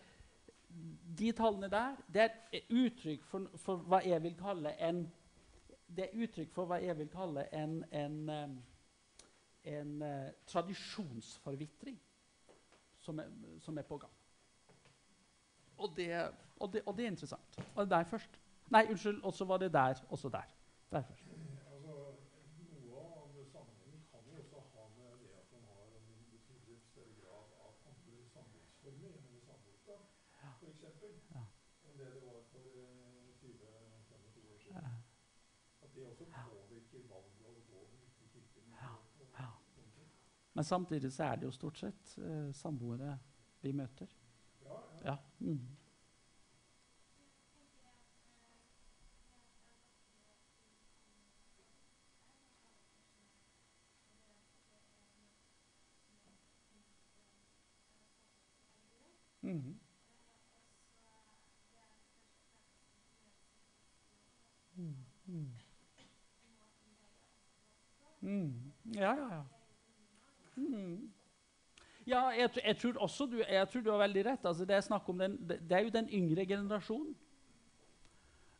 de 1.19 1.33
tallene 1.35 1.67
der 1.73 1.97
det 2.15 2.29
er 2.29 2.69
uttrykk 2.71 3.25
for, 3.27 3.49
for, 3.59 3.83
hva 3.91 3.99
jeg 4.07 4.23
vil 4.23 4.37
kalle 4.39 4.77
en 4.79 5.09
det 5.89 6.05
er 6.05 6.23
uttrykk 6.23 6.53
for 6.55 6.71
hva 6.71 6.79
jeg 6.85 6.95
vil 7.01 7.09
kalle 7.11 7.49
en, 7.57 7.81
en, 7.91 8.19
en, 8.31 8.55
en 9.69 10.03
eh, 10.03 10.31
tradisjonsforvitring 10.47 12.01
som 12.99 13.19
er, 13.19 13.31
som 13.61 13.79
er, 13.79 13.83
på 13.83 13.99
gang. 13.99 14.13
Og 15.79 15.93
det, 15.97 16.11
og, 16.59 16.73
det, 16.73 16.83
og 16.87 16.97
det, 16.97 17.05
er 17.05 17.11
interessant. 17.11 17.59
Og 17.75 17.91
der 17.91 18.05
først. 18.05 18.41
Nei, 18.71 18.87
unnskyld. 18.91 19.23
Og 19.25 19.35
så 19.35 19.45
var 19.45 19.57
det 19.57 19.73
der. 19.73 19.95
Også 20.09 20.29
der. 20.29 20.49
Der 20.91 21.03
først. 21.03 21.28
Men 40.59 40.65
samtidig 40.65 41.13
så 41.13 41.25
er 41.25 41.37
det 41.37 41.47
jo 41.47 41.51
stort 41.55 41.79
sett 41.79 42.17
eh, 42.19 42.49
samboere 42.53 43.13
vi 43.63 43.71
møter. 43.73 44.11
Ja. 45.05 45.15
Mm. 45.39 45.61
Mm. 59.43 59.79
Mm. 65.27 65.53
Mm. 68.23 68.73
Ja, 68.95 69.15
ja, 69.15 69.35
ja. 69.35 69.58
Mm. 70.59 71.13
Ja, 72.09 72.29
jeg, 72.33 72.51
jeg, 72.65 72.77
tror 72.81 72.99
også 73.05 73.27
du, 73.29 73.39
jeg 73.43 73.69
tror 73.69 73.83
du 73.85 73.91
har 73.93 74.03
veldig 74.03 74.25
rett. 74.27 74.47
Altså, 74.49 74.65
det, 74.65 74.79
den, 75.21 75.39
det, 75.49 75.73
er 75.77 75.85
jo 75.85 75.95
den 75.95 76.09
yngre 76.09 76.47
generasjonen. 76.47 77.17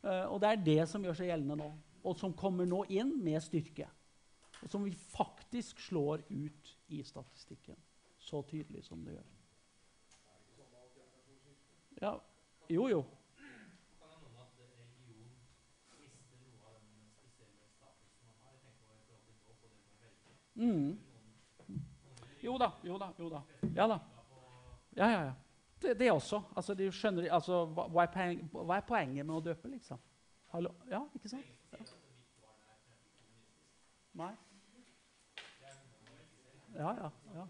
Uh, 0.03 0.31
og 0.31 0.41
det 0.41 0.49
er 0.49 0.65
det 0.65 0.81
som 0.87 1.03
gjør 1.03 1.17
seg 1.17 1.27
gjeldende 1.27 1.57
nå, 1.59 1.65
og 2.07 2.13
som 2.15 2.31
kommer 2.33 2.67
nå 2.69 2.85
inn 2.93 3.17
med 3.23 3.41
styrke. 3.43 3.89
Og 4.63 4.71
som 4.71 4.85
vi 4.85 4.93
faktisk 4.93 5.79
slår 5.89 6.23
ut 6.29 6.75
i 6.87 7.01
statistikken 7.03 7.75
så 8.19 8.41
tydelig 8.47 8.83
som 8.85 9.03
det 9.03 9.17
gjør. 9.17 9.27
Ja, 11.99 12.13
jo, 12.69 12.87
jo. 12.87 13.03
Mm. 20.59 21.08
Jo 22.41 22.57
da, 22.57 22.71
jo 22.83 22.97
da. 22.97 23.11
jo 23.19 23.29
da. 23.29 23.41
Ja 23.75 23.87
da. 23.87 23.99
Ja, 24.95 25.07
ja, 25.07 25.21
ja. 25.23 25.33
Det, 25.81 25.99
det 25.99 26.11
også. 26.11 26.41
Altså, 26.55 26.73
de 26.73 26.91
skjønner, 26.91 27.31
altså, 27.31 27.65
hva, 27.65 28.03
er 28.03 28.11
poen, 28.13 28.43
hva 28.51 28.77
er 28.79 28.85
poenget 28.87 29.25
med 29.25 29.35
å 29.35 29.41
døpe, 29.43 29.71
liksom? 29.71 29.99
Hallo? 30.53 30.73
Ja, 30.91 31.03
ikke 31.15 31.31
sant? 31.31 31.51
Ja. 31.71 31.83
Nei. 34.19 34.33
Ja, 36.75 36.91
ja. 36.97 37.11
ja. 37.35 37.45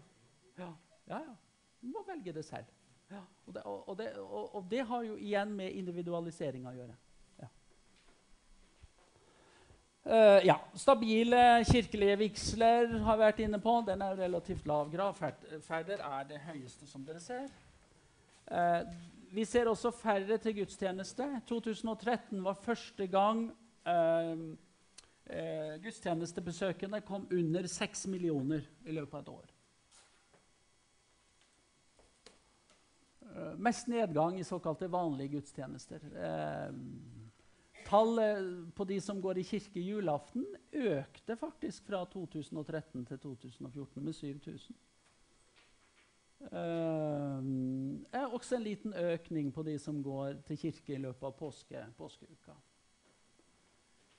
ja, 0.58 0.68
ja, 1.08 1.18
ja. 1.18 1.34
Du 1.80 1.88
må 1.88 2.04
velge 2.06 2.34
det 2.36 2.44
selv. 2.44 2.68
Ja. 3.10 3.22
Og, 3.46 3.54
det, 3.54 3.62
og, 3.64 3.98
det, 3.98 4.08
og, 4.20 4.54
og, 4.54 4.66
det, 4.70 4.84
har 4.86 5.02
jo 5.02 5.16
igjen 5.16 5.54
med 5.56 5.74
individualisering 5.74 6.68
å 6.70 6.74
gjøre. 6.76 6.94
Uh, 10.06 10.46
ja. 10.46 10.56
Stabile 10.74 11.64
kirkelige 11.68 12.16
vigsler 12.22 12.94
har 13.04 13.18
vi 13.18 13.26
vært 13.26 13.42
inne 13.44 13.60
på. 13.60 13.74
Den 13.84 14.00
er 14.02 14.16
relativt 14.16 14.66
lav 14.68 14.88
grad. 14.92 15.18
Ferder 15.66 16.00
er 16.00 16.24
det 16.28 16.40
høyeste, 16.46 16.88
som 16.88 17.04
dere 17.04 17.20
ser. 17.20 17.50
Uh, 18.48 18.88
vi 19.30 19.44
ser 19.44 19.68
også 19.68 19.92
færre 19.94 20.38
til 20.40 20.56
gudstjeneste. 20.62 21.28
2013 21.48 22.40
var 22.44 22.56
første 22.64 23.06
gang 23.12 23.44
uh, 23.84 24.48
gudstjenestebesøkende 25.84 27.04
kom 27.06 27.28
under 27.30 27.68
6 27.68 28.06
millioner 28.10 28.64
i 28.88 28.96
løpet 28.96 29.14
av 29.14 29.20
et 29.20 29.28
år. 29.36 29.56
Mest 33.62 33.86
nedgang 33.86 34.40
i 34.40 34.44
såkalte 34.44 34.88
vanlige 34.90 35.36
gudstjenester. 35.36 36.02
Uh, 36.16 37.19
tallet 37.90 38.70
på 38.76 38.86
de 38.86 39.00
som 39.02 39.20
går 39.22 39.40
i 39.40 39.46
kirke 39.46 39.82
julaften, 39.82 40.46
økte 40.72 41.36
faktisk 41.36 41.88
fra 41.90 42.04
2013 42.12 43.04
til 43.08 43.18
2014 43.18 44.04
med 44.04 44.14
7000. 44.14 44.78
Uh, 46.40 47.42
er 48.16 48.30
også 48.32 48.56
en 48.56 48.64
liten 48.64 48.94
økning 48.96 49.50
på 49.52 49.62
de 49.66 49.74
som 49.78 49.98
går 50.02 50.38
til 50.48 50.56
kirke 50.62 50.94
i 50.94 51.02
løpet 51.02 51.26
av 51.28 51.34
påske, 51.36 51.82
påskeuka. 51.98 52.54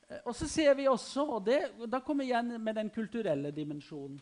Uh, 0.05 0.19
og 0.19 0.35
så 0.37 0.49
ser 0.51 0.75
vi 0.77 0.85
også, 0.91 1.25
og 1.25 1.47
det, 1.47 1.63
da 1.89 2.03
kommer 2.05 2.27
vi 2.27 2.29
igjen 2.29 2.53
med 2.61 2.77
den 2.77 2.93
kulturelle 2.93 3.55
dimensjonen 3.55 4.21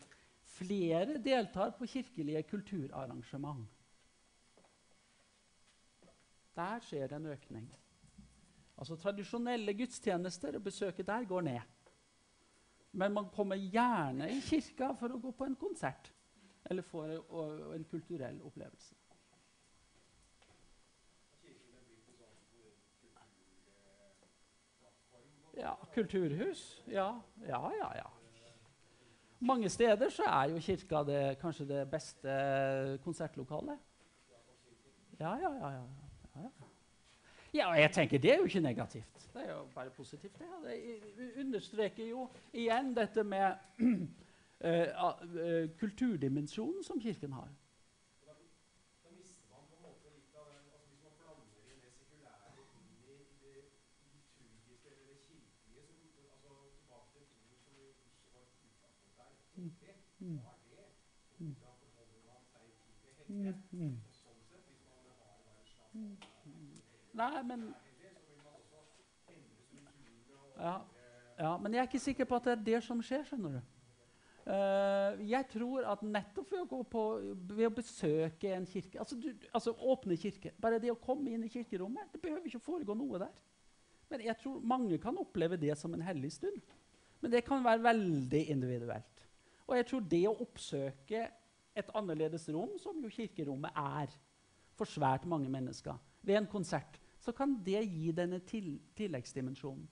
Flere 0.60 1.18
deltar 1.22 1.70
på 1.78 1.86
kirkelige 1.86 2.42
kulturarrangement. 2.42 3.68
Der 6.56 6.82
skjer 6.84 7.06
det 7.08 7.16
en 7.16 7.28
økning. 7.32 7.68
Altså 8.80 8.96
Tradisjonelle 8.96 9.74
gudstjenester 9.76 10.56
og 10.56 10.64
besøket 10.64 11.06
der 11.06 11.24
går 11.28 11.40
ned. 11.40 11.60
Men 12.92 13.12
man 13.12 13.28
kommer 13.34 13.56
gjerne 13.56 14.30
i 14.32 14.40
kirka 14.40 14.94
for 14.98 15.12
å 15.12 15.20
gå 15.20 15.34
på 15.36 15.46
en 15.46 15.56
konsert 15.56 16.10
eller 16.70 16.82
få 16.86 17.04
en 17.74 17.84
kulturell 17.90 18.40
opplevelse. 18.46 18.96
Ja, 25.60 25.74
kulturhus. 25.94 26.82
Ja, 26.88 27.20
ja, 27.46 27.60
ja. 27.76 27.90
ja. 27.96 28.08
Mange 29.40 29.68
steder 29.68 30.08
så 30.08 30.24
er 30.24 30.54
jo 30.54 30.60
kirka 30.60 31.04
det, 31.04 31.20
kanskje 31.40 31.68
det 31.68 31.84
beste 31.90 32.32
konsertlokalet. 33.04 33.78
Ja, 35.20 35.36
ja, 35.36 35.52
ja. 35.60 35.70
ja. 35.70 35.84
Ja, 36.40 36.69
og 37.52 37.80
jeg 37.80 37.90
tenker 37.92 38.18
Det 38.18 38.32
er 38.32 38.36
jo 38.36 38.44
ikke 38.44 38.60
negativt. 38.60 39.28
Det 39.34 39.42
er 39.46 39.52
jo 39.52 39.64
bare 39.74 39.90
positivt. 39.90 40.38
Det, 40.38 40.46
det 41.16 41.44
understreker 41.44 42.06
jo 42.06 42.28
igjen 42.52 42.96
dette 42.96 43.24
med 43.24 43.52
uh, 43.80 43.90
uh, 44.64 45.70
kulturdimensjonen 45.78 46.84
som 46.84 47.00
Kirken 47.00 47.32
har. 47.32 47.48
Mm. 60.20 60.40
Mm. 63.28 63.54
Mm. 63.72 64.09
Nei, 67.20 67.42
men 67.44 67.68
ja, 70.60 70.78
ja, 71.40 71.50
Men 71.56 71.74
jeg 71.74 71.82
er 71.82 71.88
ikke 71.88 72.02
sikker 72.02 72.28
på 72.28 72.36
at 72.36 72.48
det 72.48 72.52
er 72.52 72.64
det 72.64 72.80
som 72.84 73.00
skjer. 73.04 73.24
skjønner 73.28 73.58
du. 73.58 73.60
Uh, 74.50 75.20
jeg 75.28 75.46
tror 75.52 75.84
at 75.92 76.02
nettopp 76.02 76.52
ved 76.52 76.62
å, 76.64 76.80
på, 76.88 77.02
ved 77.52 77.66
å 77.68 77.74
besøke 77.76 78.54
en 78.56 78.64
kirke 78.66 78.98
altså, 78.98 79.18
du, 79.20 79.28
altså, 79.52 79.74
åpne 79.92 80.16
kirke 80.18 80.54
Bare 80.58 80.78
det 80.80 80.88
å 80.90 80.96
komme 80.98 81.28
inn 81.28 81.44
i 81.44 81.50
kirkerommet 81.52 82.08
Det 82.14 82.22
behøver 82.24 82.48
ikke 82.48 82.58
å 82.58 82.64
foregå 82.64 82.96
noe 82.96 83.20
der. 83.20 83.42
Men 84.10 84.24
jeg 84.24 84.40
tror 84.40 84.64
mange 84.72 84.96
kan 85.02 85.20
oppleve 85.20 85.60
det 85.60 85.76
som 85.78 85.92
en 85.94 86.02
hellig 86.02 86.32
stund. 86.34 86.72
Men 87.20 87.34
det 87.34 87.44
kan 87.46 87.62
være 87.62 87.84
veldig 87.84 88.42
individuelt. 88.56 89.26
Og 89.68 89.76
jeg 89.76 89.86
tror 89.86 90.08
det 90.16 90.24
å 90.26 90.38
oppsøke 90.42 91.20
et 91.78 91.92
annerledes 91.94 92.48
rom, 92.50 92.72
som 92.82 92.98
jo 93.04 93.12
kirkerommet 93.12 93.76
er 93.76 94.10
for 94.74 94.88
svært 94.88 95.28
mange 95.30 95.52
mennesker, 95.52 95.94
ved 96.26 96.40
en 96.40 96.48
konsert, 96.50 96.98
så 97.20 97.32
kan 97.36 97.58
det 97.64 97.82
gi 97.84 98.12
denne 98.16 98.40
til 98.48 98.80
tilleggsdimensjonen. 98.96 99.88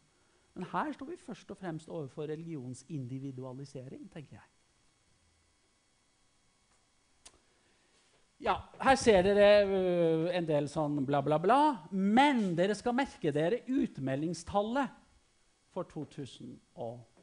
Men 0.54 0.66
her 0.72 0.92
står 0.92 1.06
vi 1.06 1.16
først 1.22 1.50
og 1.54 1.58
fremst 1.60 1.88
overfor 1.88 2.22
religionens 2.26 2.84
individualisering, 2.88 4.08
tenker 4.12 4.36
jeg. 4.40 4.46
Ja, 8.40 8.54
her 8.80 8.94
ser 8.94 9.22
dere 9.26 9.66
uh, 9.66 10.28
en 10.30 10.46
del 10.46 10.68
sånn 10.70 11.04
bla, 11.06 11.20
bla, 11.26 11.38
bla. 11.42 11.76
Men 11.90 12.54
dere 12.58 12.74
skal 12.78 12.94
merke 12.94 13.32
dere 13.34 13.64
utmeldingstallet 13.66 14.88
for 15.74 15.82
2014. 15.90 17.18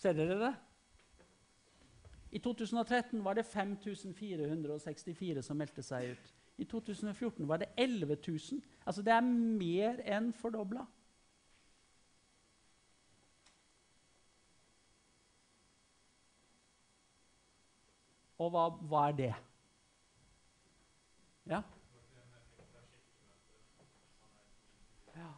Ser 0.00 0.16
dere 0.16 0.38
det? 0.40 0.54
I 2.32 2.38
2013 2.40 3.24
var 3.24 3.34
det 3.36 3.44
5464 3.44 5.42
som 5.44 5.56
meldte 5.60 5.82
seg 5.84 6.14
ut. 6.14 6.32
I 6.60 6.64
2014 6.68 7.48
var 7.48 7.56
det 7.62 7.68
11 7.76 8.16
000. 8.28 8.62
Altså 8.86 9.02
det 9.02 9.12
er 9.12 9.20
mer 9.20 10.00
enn 10.04 10.32
fordobla. 10.36 10.84
Og 18.40 18.48
hva, 18.52 18.64
hva, 18.88 19.04
er 19.08 19.16
det? 19.16 19.32
Ja? 21.50 21.60
Ja. 25.16 25.30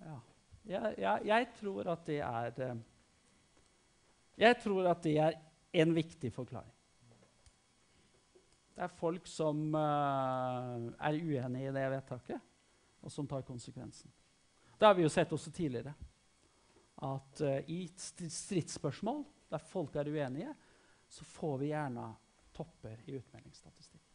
ja. 0.00 0.18
Jeg, 0.64 0.94
jeg, 0.98 1.26
jeg 1.28 1.48
tror 1.60 1.92
at 1.92 2.06
det 2.06 2.18
er 2.24 2.60
eh, 2.68 2.76
Jeg 4.40 4.56
tror 4.64 4.88
at 4.92 5.04
det 5.04 5.18
er 5.18 5.40
en 5.72 5.94
viktig 5.94 6.32
forklaring. 6.32 6.79
Det 8.74 8.84
er 8.86 8.94
folk 9.00 9.26
som 9.28 9.74
uh, 9.74 10.86
er 10.96 11.18
uenig 11.18 11.66
i 11.66 11.72
det 11.74 11.84
vedtaket, 11.92 12.40
og 13.02 13.12
som 13.12 13.26
tar 13.28 13.44
konsekvensen. 13.46 14.10
Det 14.78 14.86
har 14.86 14.94
vi 14.96 15.04
jo 15.04 15.12
sett 15.12 15.32
også 15.32 15.52
tidligere. 15.52 15.92
At 17.04 17.42
uh, 17.44 17.58
i 17.68 17.82
stridsspørsmål 17.96 19.24
der 19.50 19.58
folk 19.58 19.96
er 19.96 20.08
uenige, 20.08 20.54
så 21.10 21.24
får 21.24 21.56
vi 21.58 21.72
gjerne 21.72 22.06
topper 22.54 23.02
i 23.06 23.16
utmeldingsstatistikken. 23.18 24.06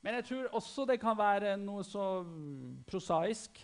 Men 0.00 0.14
jeg 0.14 0.24
tror 0.28 0.54
også 0.60 0.84
det 0.86 1.00
kan 1.00 1.16
være 1.18 1.56
noe 1.58 1.82
så 1.86 2.04
prosaisk 2.86 3.58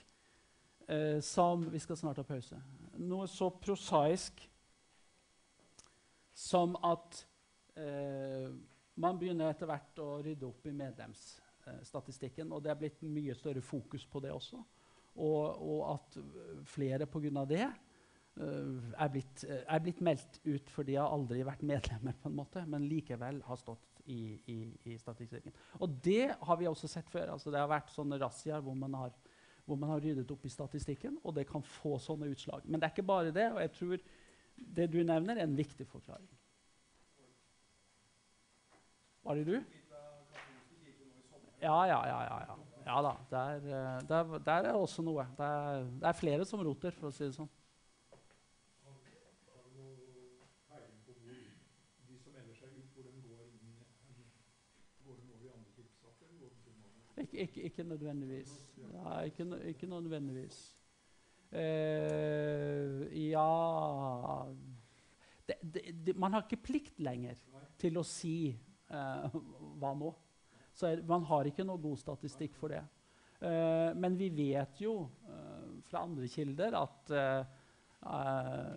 uh, 0.89 1.21
som 1.23 1.69
Vi 1.73 1.79
skal 1.79 2.01
snart 2.01 2.19
ha 2.19 2.27
pause. 2.27 2.59
Noe 2.99 3.29
så 3.31 3.53
prosaisk 3.63 4.49
som 6.35 6.75
at 6.83 7.25
man 9.01 9.19
begynner 9.19 9.51
etter 9.51 9.69
hvert 9.69 9.99
å 10.03 10.09
rydde 10.23 10.47
opp 10.47 10.67
i 10.69 10.75
medlemsstatistikken. 10.77 12.53
Og 12.55 12.63
det 12.65 12.73
er 12.73 12.81
blitt 12.81 13.03
mye 13.07 13.35
større 13.39 13.63
fokus 13.65 14.07
på 14.11 14.23
det 14.23 14.33
også. 14.35 14.61
Og, 15.15 15.43
og 15.63 15.81
at 15.93 16.17
flere 16.67 17.07
pga. 17.07 17.45
det 17.47 17.65
uh, 17.65 18.79
er, 18.99 19.11
blitt, 19.13 19.45
er, 19.47 19.83
blitt, 19.83 20.01
meldt 20.03 20.41
ut 20.43 20.71
fordi 20.75 20.95
de 20.95 20.99
har 20.99 21.15
aldri 21.15 21.45
vært 21.47 21.63
medlemmer, 21.63 22.17
på 22.23 22.31
en 22.31 22.39
måte, 22.41 22.65
men 22.67 22.89
likevel 22.91 23.39
har 23.47 23.61
stått 23.61 24.03
i, 24.11 24.35
i, 24.51 24.59
i 24.91 24.99
statistikken. 24.99 25.55
Og 25.81 25.95
det 26.05 26.35
har 26.35 26.59
vi 26.61 26.69
også 26.69 26.91
sett 26.91 27.11
før. 27.11 27.31
Altså, 27.37 27.53
det 27.55 27.63
har 27.63 27.71
vært 27.71 27.95
sånne 27.95 28.19
razziaer 28.21 28.65
hvor, 28.65 28.77
hvor, 29.65 29.79
man 29.79 29.95
har 29.95 30.03
ryddet 30.03 30.35
opp 30.35 30.45
i 30.45 30.53
statistikken, 30.53 31.19
og 31.23 31.39
det 31.39 31.47
kan 31.51 31.65
få 31.65 31.97
sånne 32.03 32.29
utslag. 32.35 32.67
Men 32.67 32.81
det 32.81 32.89
er 32.89 32.97
ikke 32.97 33.13
bare 33.15 33.35
det. 33.35 33.51
og 33.55 33.63
jeg 33.63 33.75
tror 33.79 34.05
det 34.55 34.91
du 34.93 35.01
nevner, 35.03 35.39
er 35.39 35.49
en 35.49 35.57
viktig 35.57 35.87
forklaring. 35.91 36.31
Var 39.25 39.35
det 39.35 39.47
du? 39.47 39.65
Ja, 41.61 41.87
ja, 41.87 42.07
ja. 42.07 42.23
ja, 42.23 42.41
ja. 42.49 42.59
Ja 42.87 43.03
da. 43.03 43.13
Der, 43.31 43.57
eh, 43.57 44.09
der, 44.09 44.39
der 44.39 44.53
er 44.53 44.63
det 44.63 44.73
også 44.73 45.03
noe. 45.03 45.25
Det 45.39 45.45
er, 45.45 45.85
det 46.01 46.09
er, 46.09 46.13
flere 46.13 46.45
som 46.45 46.61
roter, 46.61 46.93
for 46.93 47.09
å 47.09 47.15
si 47.15 47.25
det 47.25 47.37
sånn. 47.37 47.49
Ikke, 57.25 57.39
ikke, 57.47 57.63
ikke 57.71 57.85
nødvendigvis. 57.89 58.53
Eh, 58.77 58.93
ja, 58.93 59.21
ikke, 59.31 59.47
ikke 59.73 59.87
nødvendigvis. 59.89 60.63
Uh, 61.55 63.05
ja 63.15 63.45
det, 65.47 65.55
det, 66.07 66.17
Man 66.19 66.33
har 66.35 66.43
ikke 66.43 66.65
plikt 66.65 66.99
lenger 66.99 67.39
til 67.79 68.01
å 68.01 68.03
si 68.03 68.57
eh, 68.95 69.37
hva 69.81 69.93
nå. 69.99 70.13
Så 70.75 70.89
er, 70.91 71.03
man 71.07 71.27
har 71.29 71.49
ikke 71.49 71.67
noe 71.67 71.83
god 71.83 72.01
statistikk 72.01 72.57
for 72.59 72.75
det. 72.75 72.83
Eh, 73.45 73.91
men 73.99 74.19
vi 74.19 74.31
vet 74.35 74.81
jo 74.83 74.97
eh, 75.29 75.71
fra 75.89 76.05
andre 76.07 76.29
kilder 76.31 76.77
at 76.79 77.15
eh, 77.15 77.55
eh, 78.11 78.75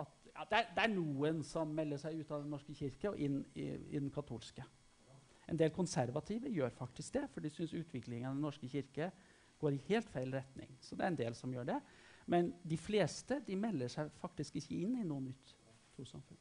at 0.00 0.28
ja, 0.32 0.44
det, 0.50 0.58
er, 0.58 0.68
det 0.76 0.84
er 0.84 0.92
noen 0.94 1.42
som 1.46 1.72
melder 1.76 2.00
seg 2.00 2.20
ut 2.20 2.30
av 2.30 2.44
Den 2.44 2.54
norske 2.54 2.76
kirke 2.76 3.12
og 3.12 3.20
inn 3.20 3.42
i, 3.54 3.70
i 3.70 3.98
den 3.98 4.10
katolske. 4.14 4.64
En 5.50 5.58
del 5.58 5.72
konservative 5.74 6.50
gjør 6.54 6.70
faktisk 6.76 7.16
det, 7.18 7.24
for 7.32 7.42
de 7.42 7.50
syns 7.50 7.74
utviklingen 7.74 8.28
av 8.30 8.36
Den 8.36 8.46
norske 8.46 8.70
kirke 8.70 9.10
går 9.60 9.76
i 9.76 9.82
helt 9.90 10.08
feil 10.12 10.30
retning. 10.32 10.70
Så 10.80 10.96
det 10.96 11.04
er 11.04 11.12
en 11.12 11.18
del 11.18 11.36
som 11.36 11.52
gjør 11.52 11.72
det. 11.72 11.80
Men 12.30 12.52
de 12.62 12.78
fleste 12.78 13.40
de 13.46 13.56
melder 13.58 13.90
seg 13.90 14.12
faktisk 14.20 14.60
ikke 14.60 14.78
inn 14.78 14.94
i 15.00 15.06
noe 15.06 15.24
nytt 15.24 15.56
trossamfunn. 15.96 16.38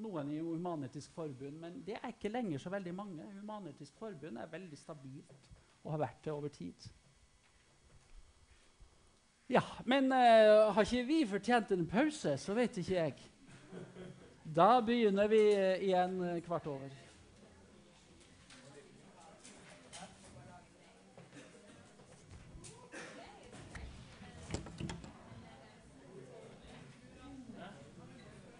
Noen 0.00 0.30
i 0.32 0.38
Human-Etisk 0.40 1.12
Forbund, 1.12 1.58
men 1.60 1.82
det 1.84 1.98
er 1.98 2.14
ikke 2.14 2.30
lenger 2.32 2.58
så 2.62 2.70
veldig 2.72 2.94
mange. 2.96 3.26
Human-Etisk 3.36 3.98
Forbund 4.00 4.38
er 4.40 4.50
veldig 4.50 4.78
stabilt 4.78 5.50
og 5.82 5.92
har 5.96 6.04
vært 6.06 6.24
det 6.24 6.32
over 6.32 6.48
tid. 6.48 6.88
Ja, 9.52 9.62
men 9.84 10.08
uh, 10.12 10.72
har 10.72 10.86
ikke 10.86 11.04
vi 11.04 11.18
fortjent 11.28 11.74
en 11.74 11.86
pause, 11.86 12.36
så 12.38 12.54
vet 12.56 12.78
ikke 12.80 12.94
jeg. 12.94 13.14
Da 14.42 14.80
begynner 14.84 15.28
vi 15.28 15.40
eh, 15.54 15.84
igjen 15.86 16.16
eh, 16.24 16.40
kvart 16.44 16.66
over. 16.66 17.01